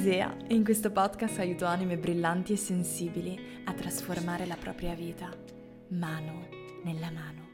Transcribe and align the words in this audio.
Isea 0.00 0.34
e 0.48 0.54
in 0.54 0.64
questo 0.64 0.90
podcast 0.90 1.40
aiuto 1.40 1.66
anime 1.66 1.98
brillanti 1.98 2.54
e 2.54 2.56
sensibili 2.56 3.60
a 3.66 3.74
trasformare 3.74 4.46
la 4.46 4.56
propria 4.56 4.94
vita 4.94 5.28
mano 5.88 6.48
nella 6.84 7.10
mano. 7.10 7.48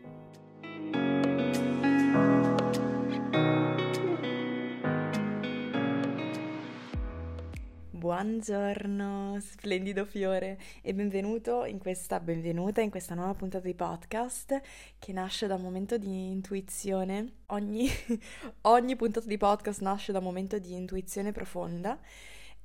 Buongiorno, 7.90 9.40
splendido 9.40 10.04
fiore 10.04 10.56
e 10.82 10.94
benvenuto 10.94 11.64
in 11.64 11.78
questa, 11.78 12.20
benvenuta 12.20 12.80
in 12.80 12.90
questa 12.90 13.16
nuova 13.16 13.34
puntata 13.34 13.66
di 13.66 13.74
podcast 13.74 14.60
che 15.00 15.12
nasce 15.12 15.48
da 15.48 15.56
un 15.56 15.62
momento 15.62 15.98
di 15.98 16.30
intuizione. 16.30 17.38
Ogni, 17.46 17.88
ogni 18.62 18.94
puntata 18.94 19.26
di 19.26 19.36
podcast 19.36 19.80
nasce 19.80 20.12
da 20.12 20.18
un 20.18 20.24
momento 20.24 20.60
di 20.60 20.74
intuizione 20.74 21.32
profonda 21.32 21.98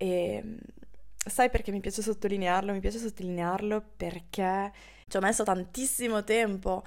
e 0.02 0.44
sai 1.16 1.52
perché 1.52 1.72
mi 1.72 1.80
piace 1.80 2.02
sottolinearlo? 2.02 2.74
Mi 2.74 2.80
piace 2.80 2.98
sottolinearlo 2.98 3.84
perché 3.96 4.72
ci 5.08 5.18
ho 5.18 5.20
messo 5.20 5.44
tantissimo 5.44 6.24
tempo 6.24 6.84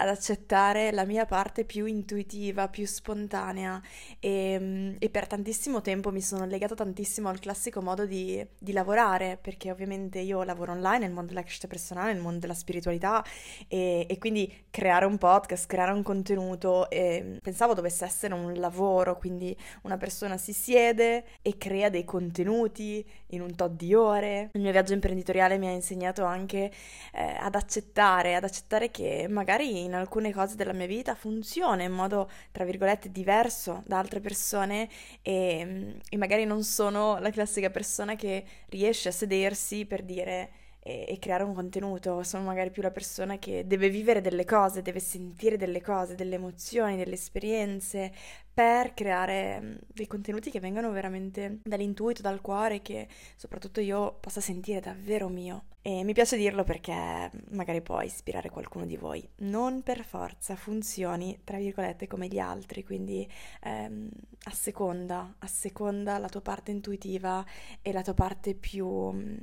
ad 0.00 0.08
accettare 0.08 0.92
la 0.92 1.04
mia 1.04 1.26
parte 1.26 1.64
più 1.64 1.84
intuitiva, 1.84 2.68
più 2.68 2.86
spontanea 2.86 3.80
e, 4.18 4.96
e, 4.98 5.10
per 5.10 5.26
tantissimo 5.26 5.82
tempo 5.82 6.10
mi 6.10 6.22
sono 6.22 6.46
legata 6.46 6.74
tantissimo 6.74 7.28
al 7.28 7.38
classico 7.38 7.82
modo 7.82 8.06
di, 8.06 8.44
di, 8.56 8.72
lavorare, 8.72 9.38
perché 9.40 9.70
ovviamente 9.70 10.18
io 10.18 10.42
lavoro 10.42 10.72
online 10.72 11.00
nel 11.00 11.12
mondo 11.12 11.28
della 11.28 11.42
crescita 11.42 11.68
personale, 11.68 12.14
nel 12.14 12.22
mondo 12.22 12.38
della 12.38 12.54
spiritualità 12.54 13.22
e, 13.68 14.06
e 14.08 14.18
quindi 14.18 14.50
creare 14.70 15.04
un 15.04 15.18
podcast, 15.18 15.66
creare 15.66 15.92
un 15.92 16.02
contenuto 16.02 16.86
pensavo 16.88 17.74
dovesse 17.74 18.04
essere 18.04 18.32
un 18.32 18.54
lavoro, 18.54 19.18
quindi 19.18 19.54
una 19.82 19.98
persona 19.98 20.38
si 20.38 20.54
siede 20.54 21.24
e 21.42 21.58
crea 21.58 21.90
dei 21.90 22.04
contenuti 22.04 23.04
in 23.28 23.42
un 23.42 23.54
tot 23.54 23.72
di 23.72 23.94
ore. 23.94 24.50
Il 24.54 24.62
mio 24.62 24.72
viaggio 24.72 24.94
imprenditoriale 24.94 25.58
mi 25.58 25.66
ha 25.66 25.72
insegnato 25.72 26.24
anche 26.24 26.70
eh, 27.12 27.36
ad 27.38 27.54
accettare, 27.54 28.34
ad 28.34 28.44
accettare 28.44 28.90
che 28.90 29.26
magari 29.28 29.88
in 29.90 29.96
alcune 29.96 30.32
cose 30.32 30.56
della 30.56 30.72
mia 30.72 30.86
vita 30.86 31.14
funziona 31.14 31.82
in 31.82 31.92
modo, 31.92 32.30
tra 32.52 32.64
virgolette, 32.64 33.10
diverso 33.10 33.82
da 33.86 33.98
altre 33.98 34.20
persone 34.20 34.88
e, 35.22 35.96
e 36.08 36.16
magari 36.16 36.44
non 36.44 36.62
sono 36.62 37.18
la 37.18 37.30
classica 37.30 37.70
persona 37.70 38.14
che 38.14 38.44
riesce 38.68 39.08
a 39.08 39.12
sedersi 39.12 39.84
per 39.84 40.02
dire 40.02 40.50
e, 40.90 41.04
e, 41.06 41.18
creare 41.20 41.44
un 41.44 41.54
contenuto, 41.54 42.24
sono 42.24 42.42
magari 42.42 42.70
più 42.70 42.82
la 42.82 42.90
persona 42.90 43.38
che 43.38 43.64
deve 43.66 43.88
vivere 43.88 44.20
delle 44.20 44.44
cose, 44.44 44.82
deve 44.82 44.98
sentire 44.98 45.56
delle 45.56 45.80
cose, 45.80 46.16
delle 46.16 46.34
emozioni, 46.34 46.96
delle 46.96 47.14
esperienze 47.14 48.12
per 48.52 48.92
creare 48.94 49.60
mm, 49.60 49.74
dei 49.86 50.08
contenuti 50.08 50.50
che 50.50 50.58
vengano 50.58 50.90
veramente 50.90 51.60
dall'intuito, 51.62 52.22
dal 52.22 52.40
cuore, 52.40 52.82
che 52.82 53.06
soprattutto 53.36 53.80
io 53.80 54.16
possa 54.18 54.40
sentire 54.40 54.80
davvero 54.80 55.28
mio. 55.28 55.64
E 55.82 56.04
mi 56.04 56.12
piace 56.12 56.36
dirlo 56.36 56.62
perché 56.62 57.30
magari 57.52 57.80
può 57.80 58.02
ispirare 58.02 58.50
qualcuno 58.50 58.84
di 58.84 58.96
voi. 58.96 59.26
Non 59.38 59.82
per 59.82 60.04
forza 60.04 60.56
funzioni, 60.56 61.40
tra 61.44 61.56
virgolette, 61.56 62.06
come 62.06 62.26
gli 62.26 62.38
altri, 62.38 62.84
quindi 62.84 63.26
ehm, 63.62 64.10
a 64.44 64.50
seconda, 64.50 65.36
a 65.38 65.46
seconda 65.46 66.18
la 66.18 66.28
tua 66.28 66.42
parte 66.42 66.70
intuitiva 66.70 67.44
e 67.80 67.92
la 67.92 68.02
tua 68.02 68.14
parte 68.14 68.54
più 68.54 68.86
mm, 68.86 69.36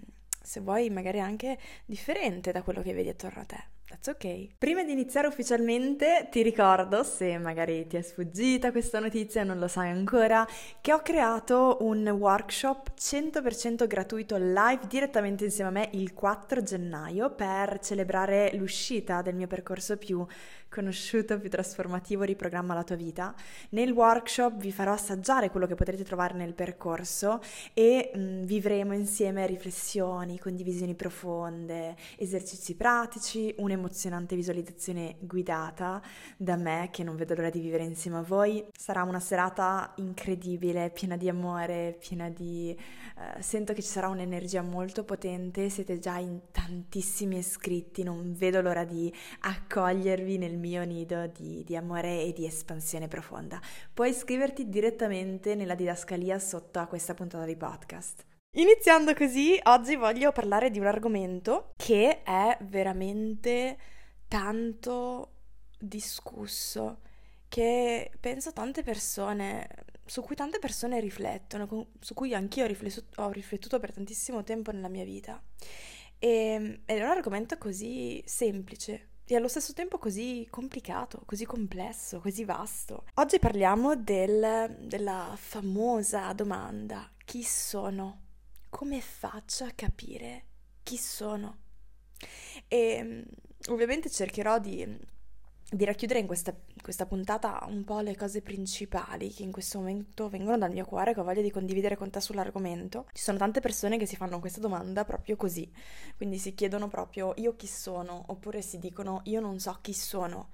se 0.47 0.61
vuoi 0.61 0.89
magari 0.89 1.19
anche 1.19 1.57
differente 1.85 2.53
da 2.53 2.61
quello 2.63 2.81
che 2.81 2.93
vedi 2.93 3.09
attorno 3.09 3.41
a 3.41 3.45
te. 3.45 3.76
That's 3.89 4.07
ok. 4.09 4.57
Prima 4.57 4.83
di 4.83 4.91
iniziare 4.91 5.27
ufficialmente 5.27 6.27
ti 6.29 6.41
ricordo, 6.41 7.03
se 7.03 7.37
magari 7.37 7.87
ti 7.87 7.95
è 7.95 8.01
sfuggita 8.01 8.71
questa 8.71 8.99
notizia 8.99 9.41
e 9.41 9.43
non 9.45 9.59
lo 9.59 9.69
sai 9.69 9.89
ancora, 9.89 10.45
che 10.81 10.91
ho 10.91 10.99
creato 10.99 11.77
un 11.79 12.05
workshop 12.05 12.91
100% 12.99 13.87
gratuito 13.87 14.35
live 14.35 14.81
direttamente 14.89 15.45
insieme 15.45 15.69
a 15.69 15.71
me 15.71 15.89
il 15.93 16.13
4 16.13 16.61
gennaio 16.63 17.29
per 17.29 17.79
celebrare 17.79 18.51
l'uscita 18.55 19.21
del 19.21 19.35
mio 19.35 19.47
percorso 19.47 19.95
più 19.95 20.25
conosciuto, 20.69 21.39
più 21.39 21.49
trasformativo, 21.49 22.23
riprogramma 22.23 22.73
la 22.73 22.83
tua 22.83 22.95
vita. 22.95 23.33
Nel 23.69 23.91
workshop 23.91 24.57
vi 24.57 24.71
farò 24.71 24.91
assaggiare 24.91 25.49
quello 25.49 25.65
che 25.65 25.75
potrete 25.75 26.03
trovare 26.03 26.33
nel 26.35 26.53
percorso 26.53 27.39
e 27.73 28.11
mh, 28.13 28.19
mm, 28.19 28.43
vivremo 28.43 28.93
insieme 28.93 29.47
riflessioni, 29.47 30.39
condivisioni 30.39 30.95
profonde, 30.95 31.95
esercizi 32.17 32.75
pratici, 32.75 33.53
un'emozionante 33.77 34.35
visualizzazione 34.35 35.15
guidata 35.19 36.01
da 36.35 36.55
me 36.55 36.89
che 36.91 37.03
non 37.03 37.15
vedo 37.15 37.35
l'ora 37.35 37.49
di 37.49 37.59
vivere 37.59 37.83
insieme 37.83 38.17
a 38.17 38.21
voi. 38.21 38.65
Sarà 38.77 39.03
una 39.03 39.19
serata 39.19 39.93
incredibile, 39.97 40.89
piena 40.89 41.15
di 41.15 41.29
amore, 41.29 41.95
piena 41.99 42.29
di... 42.29 42.75
Uh, 43.17 43.41
sento 43.41 43.73
che 43.73 43.81
ci 43.81 43.87
sarà 43.87 44.09
un'energia 44.09 44.61
molto 44.61 45.03
potente, 45.03 45.69
siete 45.69 45.97
già 45.97 46.17
in 46.17 46.39
tantissimi 46.51 47.37
iscritti, 47.37 48.03
non 48.03 48.33
vedo 48.35 48.61
l'ora 48.61 48.83
di 48.83 49.11
accogliervi 49.41 50.37
nel 50.37 50.57
mio 50.57 50.83
nido 50.83 51.25
di, 51.27 51.63
di 51.63 51.75
amore 51.75 52.23
e 52.23 52.33
di 52.33 52.45
espansione 52.45 53.07
profonda. 53.07 53.59
Puoi 53.93 54.09
iscriverti 54.09 54.69
direttamente 54.69 55.55
nella 55.55 55.75
didascalia 55.75 56.37
sotto 56.37 56.79
a 56.79 56.85
questa 56.85 57.13
puntata 57.13 57.45
di 57.45 57.55
podcast. 57.55 58.36
Iniziando 58.57 59.13
così, 59.13 59.59
oggi 59.65 59.95
voglio 59.95 60.31
parlare 60.31 60.71
di 60.71 60.79
un 60.79 60.87
argomento 60.87 61.73
che 61.75 62.23
è 62.23 62.57
veramente 62.61 63.77
tanto 64.27 65.33
discusso, 65.77 67.01
che 67.49 68.09
penso 68.19 68.53
tante 68.53 68.81
persone, 68.81 69.69
su 70.05 70.23
cui 70.23 70.35
tante 70.35 70.57
persone 70.57 70.99
riflettono, 70.99 71.67
su 71.99 72.15
cui 72.15 72.33
anch'io 72.33 72.63
ho 72.63 72.67
riflettuto, 72.67 73.21
ho 73.21 73.29
riflettuto 73.29 73.79
per 73.79 73.93
tantissimo 73.93 74.43
tempo 74.43 74.71
nella 74.71 74.89
mia 74.89 75.05
vita. 75.05 75.39
E, 76.17 76.81
ed 76.83 76.97
è 76.97 77.03
un 77.03 77.11
argomento 77.11 77.59
così 77.59 78.23
semplice, 78.25 79.09
e 79.27 79.35
allo 79.35 79.49
stesso 79.49 79.73
tempo 79.73 79.99
così 79.99 80.47
complicato, 80.49 81.21
così 81.25 81.45
complesso, 81.45 82.19
così 82.19 82.43
vasto. 82.43 83.03
Oggi 83.15 83.37
parliamo 83.37 83.95
del, 83.95 84.77
della 84.79 85.35
famosa 85.35 86.33
domanda 86.33 87.07
chi 87.23 87.43
sono? 87.43 88.25
Come 88.69 89.01
faccio 89.01 89.63
a 89.63 89.71
capire 89.73 90.45
chi 90.83 90.97
sono? 90.97 91.57
E 92.67 93.25
ovviamente 93.69 94.09
cercherò 94.09 94.59
di 94.59 95.15
di 95.69 95.83
racchiudere 95.83 96.19
in 96.19 96.27
questa, 96.27 96.55
questa, 96.81 97.05
puntata 97.05 97.65
un 97.67 97.83
po' 97.83 97.99
le 97.99 98.15
cose 98.15 98.41
principali 98.41 99.33
che 99.33 99.43
in 99.43 99.51
questo 99.51 99.79
momento 99.79 100.29
vengono 100.29 100.57
dal 100.57 100.71
mio 100.71 100.85
cuore, 100.85 101.13
che 101.13 101.19
ho 101.19 101.25
voglia 101.25 101.41
di 101.41 101.51
condividere 101.51 101.97
con 101.97 102.09
te 102.09 102.21
sull'argomento. 102.21 103.07
Ci 103.11 103.21
sono 103.21 103.37
tante 103.37 103.59
persone 103.59 103.97
che 103.97 104.05
si 104.05 104.15
fanno 104.15 104.39
questa 104.39 104.61
domanda 104.61 105.03
proprio 105.03 105.35
così, 105.35 105.69
quindi 106.15 106.37
si 106.37 106.53
chiedono 106.53 106.87
proprio 106.87 107.33
io 107.35 107.55
chi 107.57 107.67
sono, 107.67 108.23
oppure 108.27 108.61
si 108.61 108.79
dicono 108.79 109.19
io 109.25 109.41
non 109.41 109.59
so 109.59 109.77
chi 109.81 109.93
sono 109.93 110.51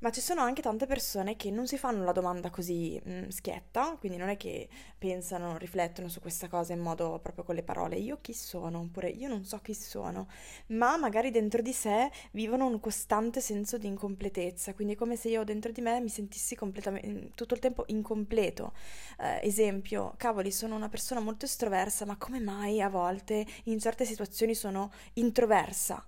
ma 0.00 0.10
ci 0.10 0.20
sono 0.20 0.40
anche 0.40 0.62
tante 0.62 0.86
persone 0.86 1.36
che 1.36 1.50
non 1.50 1.66
si 1.66 1.78
fanno 1.78 2.04
la 2.04 2.12
domanda 2.12 2.50
così 2.50 3.00
mh, 3.02 3.10
mm, 3.10 3.28
schietta, 3.28 3.96
quindi 3.98 4.18
non 4.18 4.28
è 4.28 4.36
che 4.36 4.68
pensano, 4.98 5.56
riflettono 5.58 6.08
su 6.08 6.20
questa 6.20 6.48
cosa 6.48 6.72
in 6.72 6.80
modo 6.80 7.18
proprio 7.20 7.44
con 7.44 7.54
le 7.54 7.62
parole 7.62 7.96
io 7.96 8.18
chi 8.20 8.32
sono, 8.32 8.80
oppure 8.80 9.08
io 9.08 9.28
non 9.28 9.44
so 9.44 9.58
chi 9.58 9.74
sono, 9.74 10.28
ma 10.68 10.96
magari 10.96 11.30
dentro 11.30 11.62
di 11.62 11.72
sé 11.72 12.10
vivono 12.32 12.66
un 12.66 12.80
costante 12.80 13.40
senso 13.40 13.78
di 13.78 13.86
incompletezza, 13.86 14.74
quindi 14.74 14.94
è 14.94 14.96
come 14.96 15.16
se 15.16 15.28
io 15.28 15.44
dentro 15.44 15.72
di 15.72 15.80
me 15.80 16.00
mi 16.00 16.08
sentissi 16.08 16.54
completamente 16.54 17.08
mm, 17.08 17.26
tutto 17.34 17.54
il 17.54 17.60
tempo 17.60 17.84
incompleto. 17.86 18.72
Eh, 19.18 19.40
esempio, 19.46 20.14
cavoli, 20.16 20.50
sono 20.50 20.74
una 20.76 20.88
persona 20.88 21.20
molto 21.20 21.44
estroversa, 21.44 22.04
ma 22.04 22.16
come 22.16 22.40
mai 22.40 22.80
a 22.80 22.88
volte 22.88 23.46
in 23.64 23.78
certe 23.78 24.04
situazioni 24.04 24.54
sono 24.54 24.90
introversa? 25.14 26.04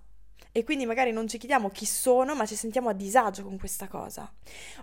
E 0.51 0.63
quindi 0.63 0.85
magari 0.85 1.11
non 1.11 1.27
ci 1.27 1.37
chiediamo 1.37 1.69
chi 1.69 1.85
sono, 1.85 2.35
ma 2.35 2.45
ci 2.45 2.55
sentiamo 2.55 2.89
a 2.89 2.93
disagio 2.93 3.43
con 3.43 3.57
questa 3.57 3.87
cosa. 3.87 4.31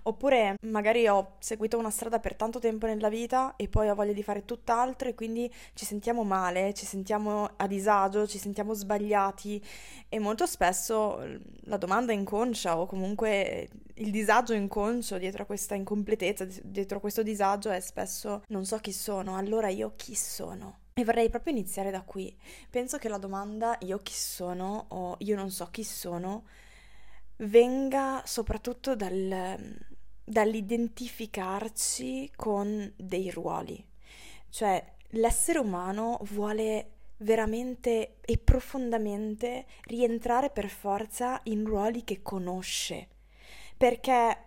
Oppure 0.02 0.54
magari 0.66 1.08
ho 1.08 1.34
seguito 1.40 1.76
una 1.76 1.90
strada 1.90 2.20
per 2.20 2.36
tanto 2.36 2.58
tempo 2.58 2.86
nella 2.86 3.08
vita 3.08 3.54
e 3.56 3.68
poi 3.68 3.88
ho 3.88 3.94
voglia 3.94 4.12
di 4.12 4.22
fare 4.22 4.44
tutt'altro 4.44 5.08
e 5.08 5.14
quindi 5.14 5.52
ci 5.74 5.84
sentiamo 5.84 6.22
male, 6.22 6.72
ci 6.72 6.86
sentiamo 6.86 7.50
a 7.56 7.66
disagio, 7.66 8.26
ci 8.26 8.38
sentiamo 8.38 8.74
sbagliati 8.74 9.62
e 10.08 10.18
molto 10.18 10.46
spesso 10.46 11.20
la 11.64 11.76
domanda 11.76 12.12
inconscia 12.12 12.78
o 12.78 12.86
comunque 12.86 13.68
il 13.94 14.10
disagio 14.10 14.52
inconscio 14.52 15.18
dietro 15.18 15.42
a 15.42 15.46
questa 15.46 15.74
incompletezza, 15.74 16.46
dietro 16.62 16.98
a 16.98 17.00
questo 17.00 17.22
disagio 17.22 17.70
è 17.70 17.80
spesso 17.80 18.42
non 18.48 18.64
so 18.64 18.78
chi 18.78 18.92
sono, 18.92 19.36
allora 19.36 19.68
io 19.68 19.94
chi 19.96 20.14
sono? 20.14 20.84
E 20.98 21.04
vorrei 21.04 21.28
proprio 21.28 21.52
iniziare 21.52 21.90
da 21.90 22.00
qui. 22.00 22.34
Penso 22.70 22.96
che 22.96 23.10
la 23.10 23.18
domanda 23.18 23.76
io 23.80 23.98
chi 23.98 24.14
sono 24.14 24.86
o 24.88 25.16
io 25.18 25.36
non 25.36 25.50
so 25.50 25.66
chi 25.66 25.84
sono 25.84 26.46
venga 27.36 28.22
soprattutto 28.24 28.96
dal, 28.96 29.58
dall'identificarci 30.24 32.32
con 32.34 32.90
dei 32.96 33.30
ruoli. 33.30 33.86
Cioè 34.48 34.94
l'essere 35.08 35.58
umano 35.58 36.18
vuole 36.30 36.92
veramente 37.18 38.16
e 38.22 38.38
profondamente 38.38 39.66
rientrare 39.82 40.48
per 40.48 40.70
forza 40.70 41.40
in 41.42 41.66
ruoli 41.66 42.04
che 42.04 42.22
conosce. 42.22 43.08
Perché 43.76 44.44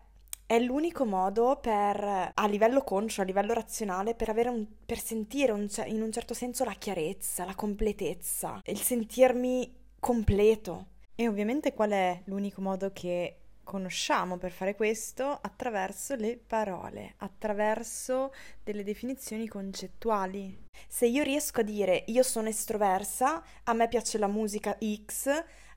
è 0.50 0.58
l'unico 0.58 1.06
modo 1.06 1.60
per, 1.62 2.32
a 2.34 2.48
livello 2.48 2.82
conscio, 2.82 3.22
a 3.22 3.24
livello 3.24 3.54
razionale, 3.54 4.16
per, 4.16 4.32
un, 4.48 4.66
per 4.84 4.98
sentire 4.98 5.52
un, 5.52 5.68
in 5.86 6.02
un 6.02 6.12
certo 6.12 6.34
senso 6.34 6.64
la 6.64 6.74
chiarezza, 6.74 7.46
la 7.46 7.54
completezza, 7.54 8.60
il 8.66 8.80
sentirmi 8.80 9.72
completo. 10.00 10.88
E 11.14 11.28
ovviamente 11.28 11.76
qual 11.76 11.92
è 11.92 12.22
l'unico 12.24 12.62
modo 12.62 12.92
che 12.92 13.42
conosciamo 13.64 14.38
per 14.38 14.50
fare 14.50 14.74
questo 14.74 15.38
attraverso 15.40 16.16
le 16.16 16.40
parole, 16.44 17.14
attraverso 17.18 18.34
delle 18.64 18.82
definizioni 18.82 19.48
concettuali. 19.48 20.66
Se 20.88 21.06
io 21.06 21.22
riesco 21.22 21.60
a 21.60 21.64
dire 21.64 22.06
io 22.08 22.24
sono 22.24 22.48
estroversa, 22.48 23.44
a 23.66 23.74
me 23.74 23.88
piace 23.88 24.18
la 24.18 24.26
musica 24.26 24.76
X, 25.06 25.28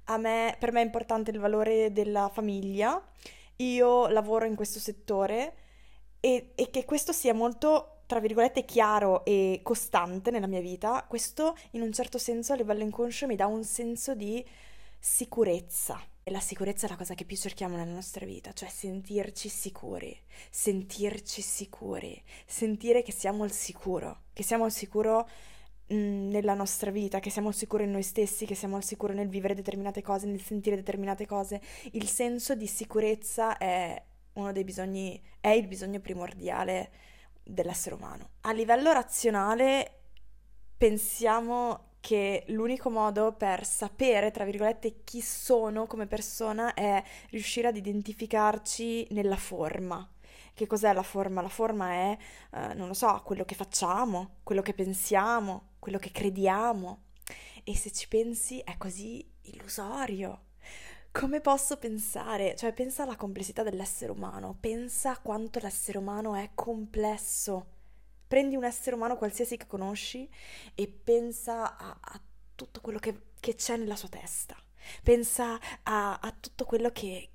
a 0.04 0.16
me, 0.16 0.56
per 0.58 0.72
me 0.72 0.80
è 0.80 0.84
importante 0.84 1.30
il 1.30 1.38
valore 1.38 1.92
della 1.92 2.30
famiglia, 2.32 2.98
io 3.62 4.08
lavoro 4.08 4.44
in 4.44 4.54
questo 4.54 4.78
settore 4.78 5.54
e, 6.20 6.52
e 6.54 6.70
che 6.70 6.84
questo 6.84 7.12
sia 7.12 7.34
molto 7.34 8.02
tra 8.06 8.20
virgolette 8.20 8.66
chiaro 8.66 9.24
e 9.24 9.60
costante 9.62 10.30
nella 10.30 10.46
mia 10.46 10.60
vita, 10.60 11.02
questo 11.08 11.56
in 11.70 11.80
un 11.80 11.92
certo 11.92 12.18
senso 12.18 12.52
a 12.52 12.56
livello 12.56 12.82
inconscio 12.82 13.26
mi 13.26 13.36
dà 13.36 13.46
un 13.46 13.64
senso 13.64 14.14
di 14.14 14.44
sicurezza. 14.98 15.98
E 16.22 16.30
la 16.30 16.38
sicurezza 16.38 16.86
è 16.86 16.90
la 16.90 16.96
cosa 16.96 17.14
che 17.14 17.24
più 17.24 17.36
cerchiamo 17.36 17.76
nella 17.76 17.90
nostra 17.90 18.26
vita, 18.26 18.52
cioè 18.52 18.68
sentirci 18.68 19.48
sicuri, 19.48 20.16
sentirci 20.50 21.40
sicuri, 21.40 22.22
sentire 22.44 23.02
che 23.02 23.12
siamo 23.12 23.44
al 23.44 23.50
sicuro, 23.50 24.24
che 24.34 24.42
siamo 24.42 24.64
al 24.64 24.72
sicuro 24.72 25.26
nella 25.88 26.54
nostra 26.54 26.90
vita, 26.90 27.20
che 27.20 27.30
siamo 27.30 27.48
al 27.48 27.54
sicuro 27.54 27.82
in 27.82 27.90
noi 27.90 28.02
stessi, 28.02 28.46
che 28.46 28.54
siamo 28.54 28.76
al 28.76 28.84
sicuro 28.84 29.12
nel 29.12 29.28
vivere 29.28 29.54
determinate 29.54 30.02
cose, 30.02 30.26
nel 30.26 30.40
sentire 30.40 30.76
determinate 30.76 31.26
cose. 31.26 31.60
Il 31.92 32.08
senso 32.08 32.54
di 32.54 32.66
sicurezza 32.66 33.58
è 33.58 34.02
uno 34.34 34.52
dei 34.52 34.64
bisogni, 34.64 35.20
è 35.40 35.48
il 35.48 35.66
bisogno 35.66 36.00
primordiale 36.00 36.90
dell'essere 37.42 37.94
umano. 37.94 38.30
A 38.42 38.52
livello 38.52 38.92
razionale 38.92 39.98
pensiamo 40.76 41.90
che 42.00 42.44
l'unico 42.48 42.90
modo 42.90 43.32
per 43.32 43.64
sapere, 43.64 44.32
tra 44.32 44.44
virgolette, 44.44 45.04
chi 45.04 45.20
sono 45.20 45.86
come 45.86 46.06
persona 46.06 46.74
è 46.74 47.02
riuscire 47.30 47.68
ad 47.68 47.76
identificarci 47.76 49.06
nella 49.10 49.36
forma. 49.36 50.08
Che 50.54 50.66
cos'è 50.66 50.92
la 50.92 51.04
forma? 51.04 51.40
La 51.40 51.48
forma 51.48 51.92
è, 51.92 52.18
eh, 52.54 52.74
non 52.74 52.88
lo 52.88 52.94
so, 52.94 53.22
quello 53.24 53.44
che 53.44 53.54
facciamo, 53.54 54.38
quello 54.42 54.62
che 54.62 54.74
pensiamo, 54.74 55.70
quello 55.82 55.98
che 55.98 56.12
crediamo. 56.12 57.06
E 57.64 57.76
se 57.76 57.90
ci 57.90 58.06
pensi 58.06 58.60
è 58.60 58.76
così 58.76 59.28
illusorio. 59.42 60.50
Come 61.10 61.40
posso 61.40 61.76
pensare? 61.76 62.54
Cioè, 62.54 62.72
pensa 62.72 63.02
alla 63.02 63.16
complessità 63.16 63.64
dell'essere 63.64 64.12
umano, 64.12 64.56
pensa 64.60 65.18
quanto 65.18 65.58
l'essere 65.58 65.98
umano 65.98 66.36
è 66.36 66.50
complesso 66.54 67.80
prendi 68.32 68.56
un 68.56 68.64
essere 68.64 68.96
umano 68.96 69.18
qualsiasi 69.18 69.58
che 69.58 69.66
conosci 69.66 70.26
e 70.74 70.88
pensa 70.88 71.76
a, 71.76 71.98
a 72.00 72.20
tutto 72.54 72.80
quello 72.80 72.98
che, 72.98 73.32
che, 73.38 73.54
c'è 73.56 73.76
nella 73.76 73.94
sua 73.94 74.08
testa, 74.08 74.56
pensa 75.02 75.60
a, 75.82 76.18
a 76.18 76.34
tutto 76.40 76.64
quello 76.64 76.88
che, 76.92 77.28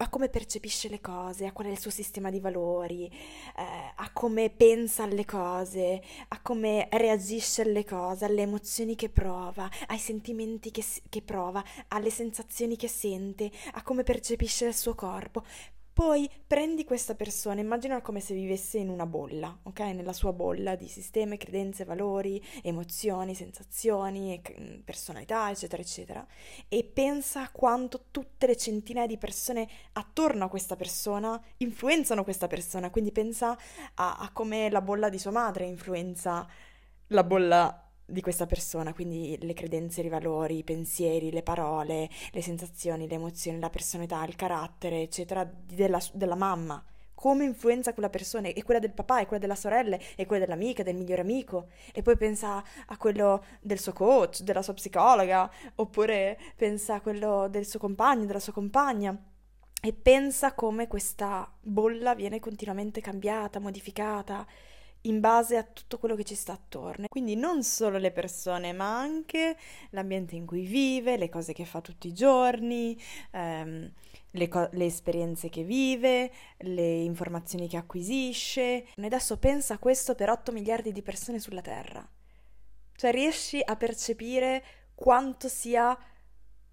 a 0.00 0.08
come 0.08 0.28
percepisce 0.28 0.88
le 0.88 1.00
cose, 1.00 1.46
a 1.46 1.52
qual 1.52 1.66
è 1.66 1.70
il 1.70 1.78
suo 1.78 1.90
sistema 1.90 2.30
di 2.30 2.40
valori, 2.40 3.06
eh, 3.06 3.92
a 3.96 4.10
come 4.12 4.48
pensa 4.50 5.02
alle 5.02 5.24
cose, 5.24 6.02
a 6.28 6.40
come 6.40 6.88
reagisce 6.92 7.62
alle 7.62 7.84
cose, 7.84 8.24
alle 8.24 8.42
emozioni 8.42 8.94
che 8.94 9.08
prova, 9.08 9.68
ai 9.88 9.98
sentimenti 9.98 10.70
che, 10.70 10.84
che 11.08 11.22
prova, 11.22 11.64
alle 11.88 12.10
sensazioni 12.10 12.76
che 12.76 12.88
sente, 12.88 13.50
a 13.72 13.82
come 13.82 14.04
percepisce 14.04 14.66
il 14.66 14.74
suo 14.74 14.94
corpo. 14.94 15.44
Poi 15.98 16.30
prendi 16.46 16.84
questa 16.84 17.16
persona, 17.16 17.60
immagina 17.60 18.00
come 18.00 18.20
se 18.20 18.32
vivesse 18.32 18.78
in 18.78 18.88
una 18.88 19.04
bolla, 19.04 19.58
ok? 19.64 19.80
Nella 19.80 20.12
sua 20.12 20.32
bolla 20.32 20.76
di 20.76 20.86
sistemi, 20.86 21.38
credenze, 21.38 21.84
valori, 21.84 22.40
emozioni, 22.62 23.34
sensazioni, 23.34 24.40
mm, 24.40 24.82
personalità, 24.84 25.50
eccetera, 25.50 25.82
eccetera. 25.82 26.24
E 26.68 26.84
pensa 26.84 27.42
a 27.42 27.50
quanto 27.50 28.04
tutte 28.12 28.46
le 28.46 28.56
centinaia 28.56 29.08
di 29.08 29.18
persone 29.18 29.68
attorno 29.94 30.44
a 30.44 30.48
questa 30.48 30.76
persona 30.76 31.42
influenzano 31.56 32.22
questa 32.22 32.46
persona. 32.46 32.90
Quindi 32.90 33.10
pensa 33.10 33.58
a, 33.94 34.18
a 34.18 34.30
come 34.32 34.70
la 34.70 34.80
bolla 34.80 35.08
di 35.08 35.18
sua 35.18 35.32
madre 35.32 35.64
influenza 35.64 36.46
la 37.08 37.24
bolla 37.24 37.87
di 38.10 38.22
questa 38.22 38.46
persona, 38.46 38.94
quindi 38.94 39.36
le 39.42 39.52
credenze, 39.52 40.00
i 40.00 40.08
valori, 40.08 40.58
i 40.58 40.64
pensieri, 40.64 41.30
le 41.30 41.42
parole, 41.42 42.08
le 42.32 42.40
sensazioni, 42.42 43.06
le 43.06 43.16
emozioni, 43.16 43.58
la 43.58 43.68
personalità, 43.68 44.24
il 44.24 44.34
carattere, 44.34 45.02
eccetera, 45.02 45.44
della, 45.44 46.00
della 46.14 46.34
mamma. 46.34 46.82
Come 47.12 47.44
influenza 47.44 47.92
quella 47.92 48.08
persona, 48.08 48.48
e 48.48 48.62
quella 48.62 48.80
del 48.80 48.92
papà, 48.92 49.20
e 49.20 49.26
quella 49.26 49.42
della 49.42 49.56
sorella, 49.56 49.98
e 50.16 50.24
quella 50.24 50.46
dell'amica, 50.46 50.82
del 50.82 50.94
migliore 50.94 51.20
amico, 51.20 51.66
e 51.92 52.00
poi 52.00 52.16
pensa 52.16 52.64
a 52.86 52.96
quello 52.96 53.44
del 53.60 53.78
suo 53.78 53.92
coach, 53.92 54.40
della 54.40 54.62
sua 54.62 54.72
psicologa, 54.72 55.50
oppure 55.74 56.38
pensa 56.56 56.94
a 56.94 57.00
quello 57.02 57.48
del 57.48 57.66
suo 57.66 57.78
compagno, 57.78 58.24
della 58.24 58.40
sua 58.40 58.54
compagna. 58.54 59.14
E 59.80 59.92
pensa 59.92 60.54
come 60.54 60.86
questa 60.86 61.52
bolla 61.60 62.14
viene 62.14 62.40
continuamente 62.40 63.00
cambiata, 63.00 63.60
modificata, 63.60 64.46
in 65.02 65.20
base 65.20 65.56
a 65.56 65.62
tutto 65.62 65.98
quello 65.98 66.14
che 66.16 66.24
ci 66.24 66.34
sta 66.34 66.52
attorno. 66.52 67.06
Quindi 67.08 67.36
non 67.36 67.62
solo 67.62 67.98
le 67.98 68.10
persone, 68.10 68.72
ma 68.72 68.98
anche 68.98 69.56
l'ambiente 69.90 70.34
in 70.34 70.46
cui 70.46 70.64
vive, 70.66 71.16
le 71.16 71.28
cose 71.28 71.52
che 71.52 71.64
fa 71.64 71.80
tutti 71.80 72.08
i 72.08 72.12
giorni, 72.12 73.00
ehm, 73.32 73.92
le, 74.32 74.48
co- 74.48 74.68
le, 74.72 74.84
esperienze 74.84 75.48
che 75.48 75.62
vive, 75.62 76.32
le 76.58 77.00
informazioni 77.02 77.68
che 77.68 77.76
acquisisce. 77.76 78.84
E 78.94 79.04
adesso 79.04 79.38
pensa 79.38 79.74
a 79.74 79.78
questo 79.78 80.14
per 80.14 80.30
8 80.30 80.52
miliardi 80.52 80.92
di 80.92 81.02
persone 81.02 81.38
sulla 81.38 81.62
Terra. 81.62 82.06
Cioè 82.94 83.12
riesci 83.12 83.62
a 83.64 83.76
percepire 83.76 84.64
quanto 84.94 85.48
sia 85.48 85.96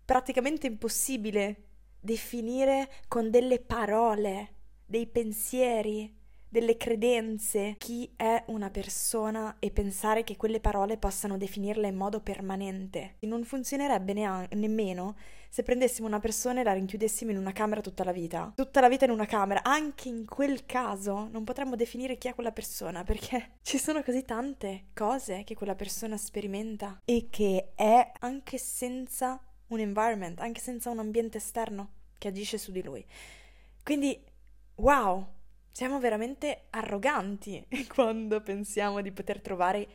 praticamente 0.04 0.68
impossibile 0.68 1.64
definire 2.00 2.90
con 3.08 3.30
delle 3.30 3.60
parole, 3.60 4.54
dei 4.86 5.08
pensieri, 5.08 6.24
delle 6.56 6.78
credenze, 6.78 7.76
chi 7.78 8.10
è 8.16 8.42
una 8.48 8.70
persona 8.70 9.58
e 9.60 9.72
pensare 9.72 10.24
che 10.24 10.38
quelle 10.38 10.62
parole 10.62 10.96
possano 10.96 11.36
definirla 11.36 11.88
in 11.88 11.98
modo 11.98 12.22
permanente. 12.22 13.16
Non 13.20 13.44
funzionerebbe 13.44 14.14
neanche, 14.14 14.56
nemmeno 14.56 15.18
se 15.50 15.64
prendessimo 15.64 16.08
una 16.08 16.22
persona 16.22 16.62
e 16.62 16.64
la 16.64 16.72
rinchiudessimo 16.72 17.32
in 17.32 17.38
una 17.38 17.52
camera 17.52 17.82
tutta 17.82 18.06
la 18.06 18.14
vita. 18.14 18.54
Tutta 18.56 18.80
la 18.80 18.88
vita 18.88 19.04
in 19.04 19.12
una 19.12 19.26
camera, 19.26 19.64
anche 19.64 20.08
in 20.08 20.26
quel 20.26 20.66
caso 20.66 21.28
non 21.30 21.44
potremmo 21.44 21.76
definire 21.76 22.18
chi 22.18 22.30
è 22.30 22.34
quella 22.34 22.54
persona 22.54 23.04
perché 23.04 23.58
ci 23.62 23.78
sono 23.78 24.02
così 24.02 24.24
tante 24.24 24.86
cose 24.94 25.44
che 25.44 25.56
quella 25.56 25.76
persona 25.76 26.16
sperimenta 26.16 27.02
e 27.04 27.28
che 27.30 27.74
è 27.76 28.12
anche 28.20 28.58
senza 28.58 29.38
un 29.68 29.80
environment, 29.82 30.40
anche 30.40 30.62
senza 30.62 30.90
un 30.90 31.00
ambiente 31.00 31.40
esterno 31.40 31.90
che 32.18 32.30
agisce 32.30 32.58
su 32.58 32.72
di 32.72 32.82
lui. 32.82 33.06
Quindi, 33.84 34.18
wow, 34.76 35.34
siamo 35.76 36.00
veramente 36.00 36.68
arroganti 36.70 37.68
quando 37.94 38.40
pensiamo 38.40 39.02
di 39.02 39.12
poter 39.12 39.42
trovare 39.42 39.88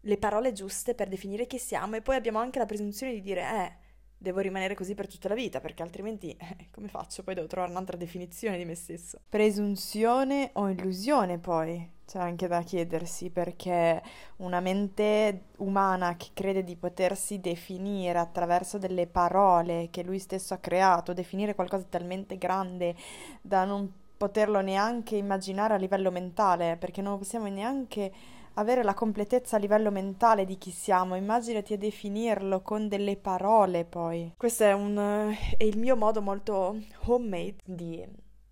le 0.00 0.16
parole 0.16 0.54
giuste 0.54 0.94
per 0.94 1.08
definire 1.08 1.46
chi 1.46 1.58
siamo 1.58 1.96
e 1.96 2.00
poi 2.00 2.16
abbiamo 2.16 2.38
anche 2.38 2.58
la 2.58 2.64
presunzione 2.64 3.12
di 3.12 3.20
dire 3.20 3.42
eh, 3.42 3.72
devo 4.16 4.40
rimanere 4.40 4.74
così 4.74 4.94
per 4.94 5.06
tutta 5.06 5.28
la 5.28 5.34
vita 5.34 5.60
perché 5.60 5.82
altrimenti 5.82 6.30
eh, 6.40 6.68
come 6.70 6.88
faccio? 6.88 7.22
Poi 7.24 7.34
devo 7.34 7.46
trovare 7.46 7.70
un'altra 7.70 7.98
definizione 7.98 8.56
di 8.56 8.64
me 8.64 8.74
stesso. 8.74 9.18
Presunzione 9.28 10.48
o 10.54 10.70
illusione 10.70 11.36
poi? 11.36 11.96
C'è 12.06 12.20
anche 12.20 12.46
da 12.46 12.62
chiedersi 12.62 13.28
perché 13.28 14.02
una 14.36 14.60
mente 14.60 15.48
umana 15.58 16.16
che 16.16 16.28
crede 16.32 16.64
di 16.64 16.74
potersi 16.74 17.38
definire 17.38 18.18
attraverso 18.18 18.78
delle 18.78 19.06
parole 19.06 19.88
che 19.90 20.02
lui 20.02 20.20
stesso 20.20 20.54
ha 20.54 20.58
creato, 20.58 21.12
definire 21.12 21.54
qualcosa 21.54 21.84
talmente 21.86 22.38
grande 22.38 22.96
da 23.42 23.66
non 23.66 24.06
poterlo 24.18 24.60
neanche 24.60 25.16
immaginare 25.16 25.74
a 25.74 25.78
livello 25.78 26.10
mentale, 26.10 26.76
perché 26.76 27.00
non 27.00 27.16
possiamo 27.16 27.46
neanche 27.46 28.12
avere 28.54 28.82
la 28.82 28.92
completezza 28.92 29.56
a 29.56 29.60
livello 29.60 29.92
mentale 29.92 30.44
di 30.44 30.58
chi 30.58 30.72
siamo. 30.72 31.14
Immaginati 31.14 31.74
a 31.74 31.78
definirlo 31.78 32.60
con 32.60 32.88
delle 32.88 33.16
parole 33.16 33.84
poi. 33.84 34.34
Questo 34.36 34.64
è, 34.64 34.72
un, 34.72 35.32
è 35.56 35.62
il 35.62 35.78
mio 35.78 35.96
modo 35.96 36.20
molto 36.20 36.76
homemade 37.04 37.58
di, 37.64 38.04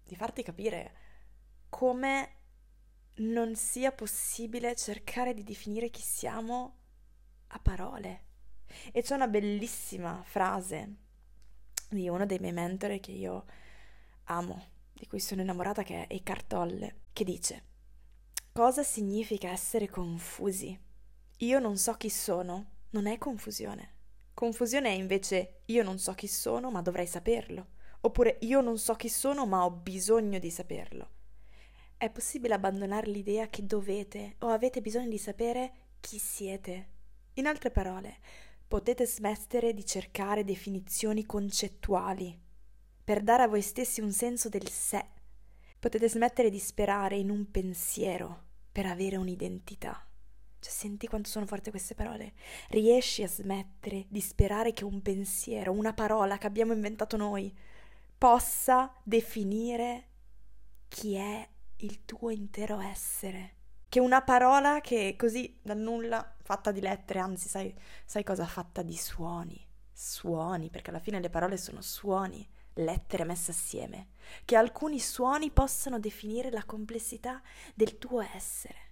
di 0.04 0.14
farti 0.14 0.42
capire 0.44 0.92
come 1.68 2.30
non 3.16 3.56
sia 3.56 3.90
possibile 3.90 4.76
cercare 4.76 5.34
di 5.34 5.42
definire 5.42 5.90
chi 5.90 6.02
siamo 6.02 6.76
a 7.48 7.58
parole. 7.58 8.22
E 8.92 9.02
c'è 9.02 9.14
una 9.14 9.28
bellissima 9.28 10.22
frase 10.24 10.94
di 11.88 12.08
uno 12.08 12.24
dei 12.24 12.38
miei 12.38 12.52
mentori 12.52 13.00
che 13.00 13.12
io 13.12 13.44
amo 14.24 14.74
di 14.96 15.06
cui 15.06 15.20
sono 15.20 15.42
innamorata 15.42 15.82
che 15.82 16.06
è 16.06 16.14
Eckhart 16.14 16.46
Tolle, 16.46 17.00
che 17.12 17.22
dice 17.22 17.64
Cosa 18.52 18.82
significa 18.82 19.50
essere 19.50 19.90
confusi? 19.90 20.78
Io 21.40 21.58
non 21.58 21.76
so 21.76 21.92
chi 21.94 22.08
sono, 22.08 22.70
non 22.90 23.06
è 23.06 23.18
confusione. 23.18 23.92
Confusione 24.32 24.88
è 24.88 24.92
invece 24.92 25.60
io 25.66 25.82
non 25.82 25.98
so 25.98 26.14
chi 26.14 26.26
sono, 26.26 26.70
ma 26.70 26.80
dovrei 26.80 27.06
saperlo. 27.06 27.74
Oppure 28.00 28.38
io 28.40 28.62
non 28.62 28.78
so 28.78 28.94
chi 28.94 29.10
sono 29.10 29.44
ma 29.44 29.64
ho 29.64 29.70
bisogno 29.70 30.38
di 30.38 30.50
saperlo. 30.50 31.10
È 31.98 32.08
possibile 32.08 32.54
abbandonare 32.54 33.10
l'idea 33.10 33.48
che 33.48 33.66
dovete 33.66 34.36
o 34.40 34.48
avete 34.48 34.80
bisogno 34.80 35.10
di 35.10 35.18
sapere 35.18 35.72
chi 36.00 36.18
siete. 36.18 36.88
In 37.34 37.46
altre 37.46 37.70
parole, 37.70 38.16
potete 38.66 39.04
smettere 39.04 39.74
di 39.74 39.84
cercare 39.84 40.44
definizioni 40.44 41.26
concettuali 41.26 42.44
per 43.06 43.22
dare 43.22 43.44
a 43.44 43.46
voi 43.46 43.62
stessi 43.62 44.00
un 44.00 44.10
senso 44.10 44.48
del 44.48 44.68
sé. 44.68 45.06
Potete 45.78 46.08
smettere 46.08 46.50
di 46.50 46.58
sperare 46.58 47.16
in 47.16 47.30
un 47.30 47.48
pensiero 47.52 48.46
per 48.72 48.84
avere 48.84 49.14
un'identità. 49.14 50.04
Cioè, 50.58 50.72
senti 50.72 51.06
quanto 51.06 51.28
sono 51.28 51.46
forti 51.46 51.70
queste 51.70 51.94
parole? 51.94 52.32
Riesci 52.70 53.22
a 53.22 53.28
smettere 53.28 54.06
di 54.08 54.20
sperare 54.20 54.72
che 54.72 54.82
un 54.82 55.02
pensiero, 55.02 55.70
una 55.70 55.92
parola 55.92 56.36
che 56.36 56.48
abbiamo 56.48 56.72
inventato 56.72 57.16
noi, 57.16 57.56
possa 58.18 58.92
definire 59.04 60.08
chi 60.88 61.14
è 61.14 61.48
il 61.76 62.04
tuo 62.04 62.30
intero 62.30 62.80
essere. 62.80 63.54
Che 63.88 64.00
una 64.00 64.22
parola 64.22 64.80
che 64.80 65.14
così 65.16 65.60
dal 65.62 65.78
nulla, 65.78 66.34
fatta 66.42 66.72
di 66.72 66.80
lettere, 66.80 67.20
anzi 67.20 67.48
sai, 67.48 67.72
sai 68.04 68.24
cosa? 68.24 68.46
Fatta 68.46 68.82
di 68.82 68.96
suoni. 68.96 69.64
Suoni, 69.92 70.70
perché 70.70 70.90
alla 70.90 70.98
fine 70.98 71.20
le 71.20 71.30
parole 71.30 71.56
sono 71.56 71.80
suoni, 71.80 72.44
lettere 72.76 73.24
messe 73.24 73.50
assieme. 73.50 74.08
Che 74.44 74.56
alcuni 74.56 74.98
suoni 74.98 75.50
possano 75.50 75.98
definire 75.98 76.50
la 76.50 76.64
complessità 76.64 77.40
del 77.74 77.98
tuo 77.98 78.20
essere. 78.20 78.84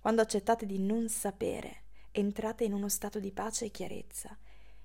Quando 0.00 0.22
accettate 0.22 0.64
di 0.64 0.78
non 0.78 1.08
sapere, 1.08 1.84
entrate 2.12 2.64
in 2.64 2.72
uno 2.72 2.88
stato 2.88 3.20
di 3.20 3.32
pace 3.32 3.66
e 3.66 3.70
chiarezza, 3.70 4.36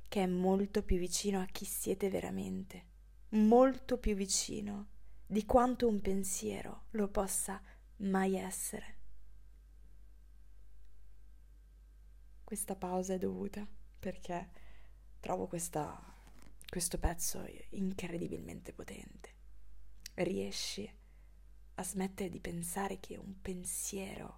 che 0.07 0.23
è 0.23 0.27
molto 0.27 0.83
più 0.83 0.97
vicino 0.97 1.41
a 1.41 1.45
chi 1.45 1.65
siete 1.65 2.09
veramente, 2.09 2.85
molto 3.29 3.97
più 3.97 4.15
vicino 4.15 4.87
di 5.25 5.45
quanto 5.45 5.87
un 5.87 6.01
pensiero 6.01 6.85
lo 6.91 7.07
possa 7.07 7.61
mai 7.97 8.35
essere. 8.35 8.97
Questa 12.43 12.75
pausa 12.75 13.13
è 13.13 13.17
dovuta 13.17 13.65
perché 13.99 14.49
trovo 15.19 15.47
questa, 15.47 16.12
questo 16.73 16.97
pezzo 16.97 17.47
incredibilmente 17.69 18.73
potente. 18.73 19.29
Riesci 20.15 20.91
a 21.75 21.83
smettere 21.83 22.31
di 22.31 22.39
pensare 22.39 22.99
che 22.99 23.15
un 23.15 23.39
pensiero, 23.43 24.37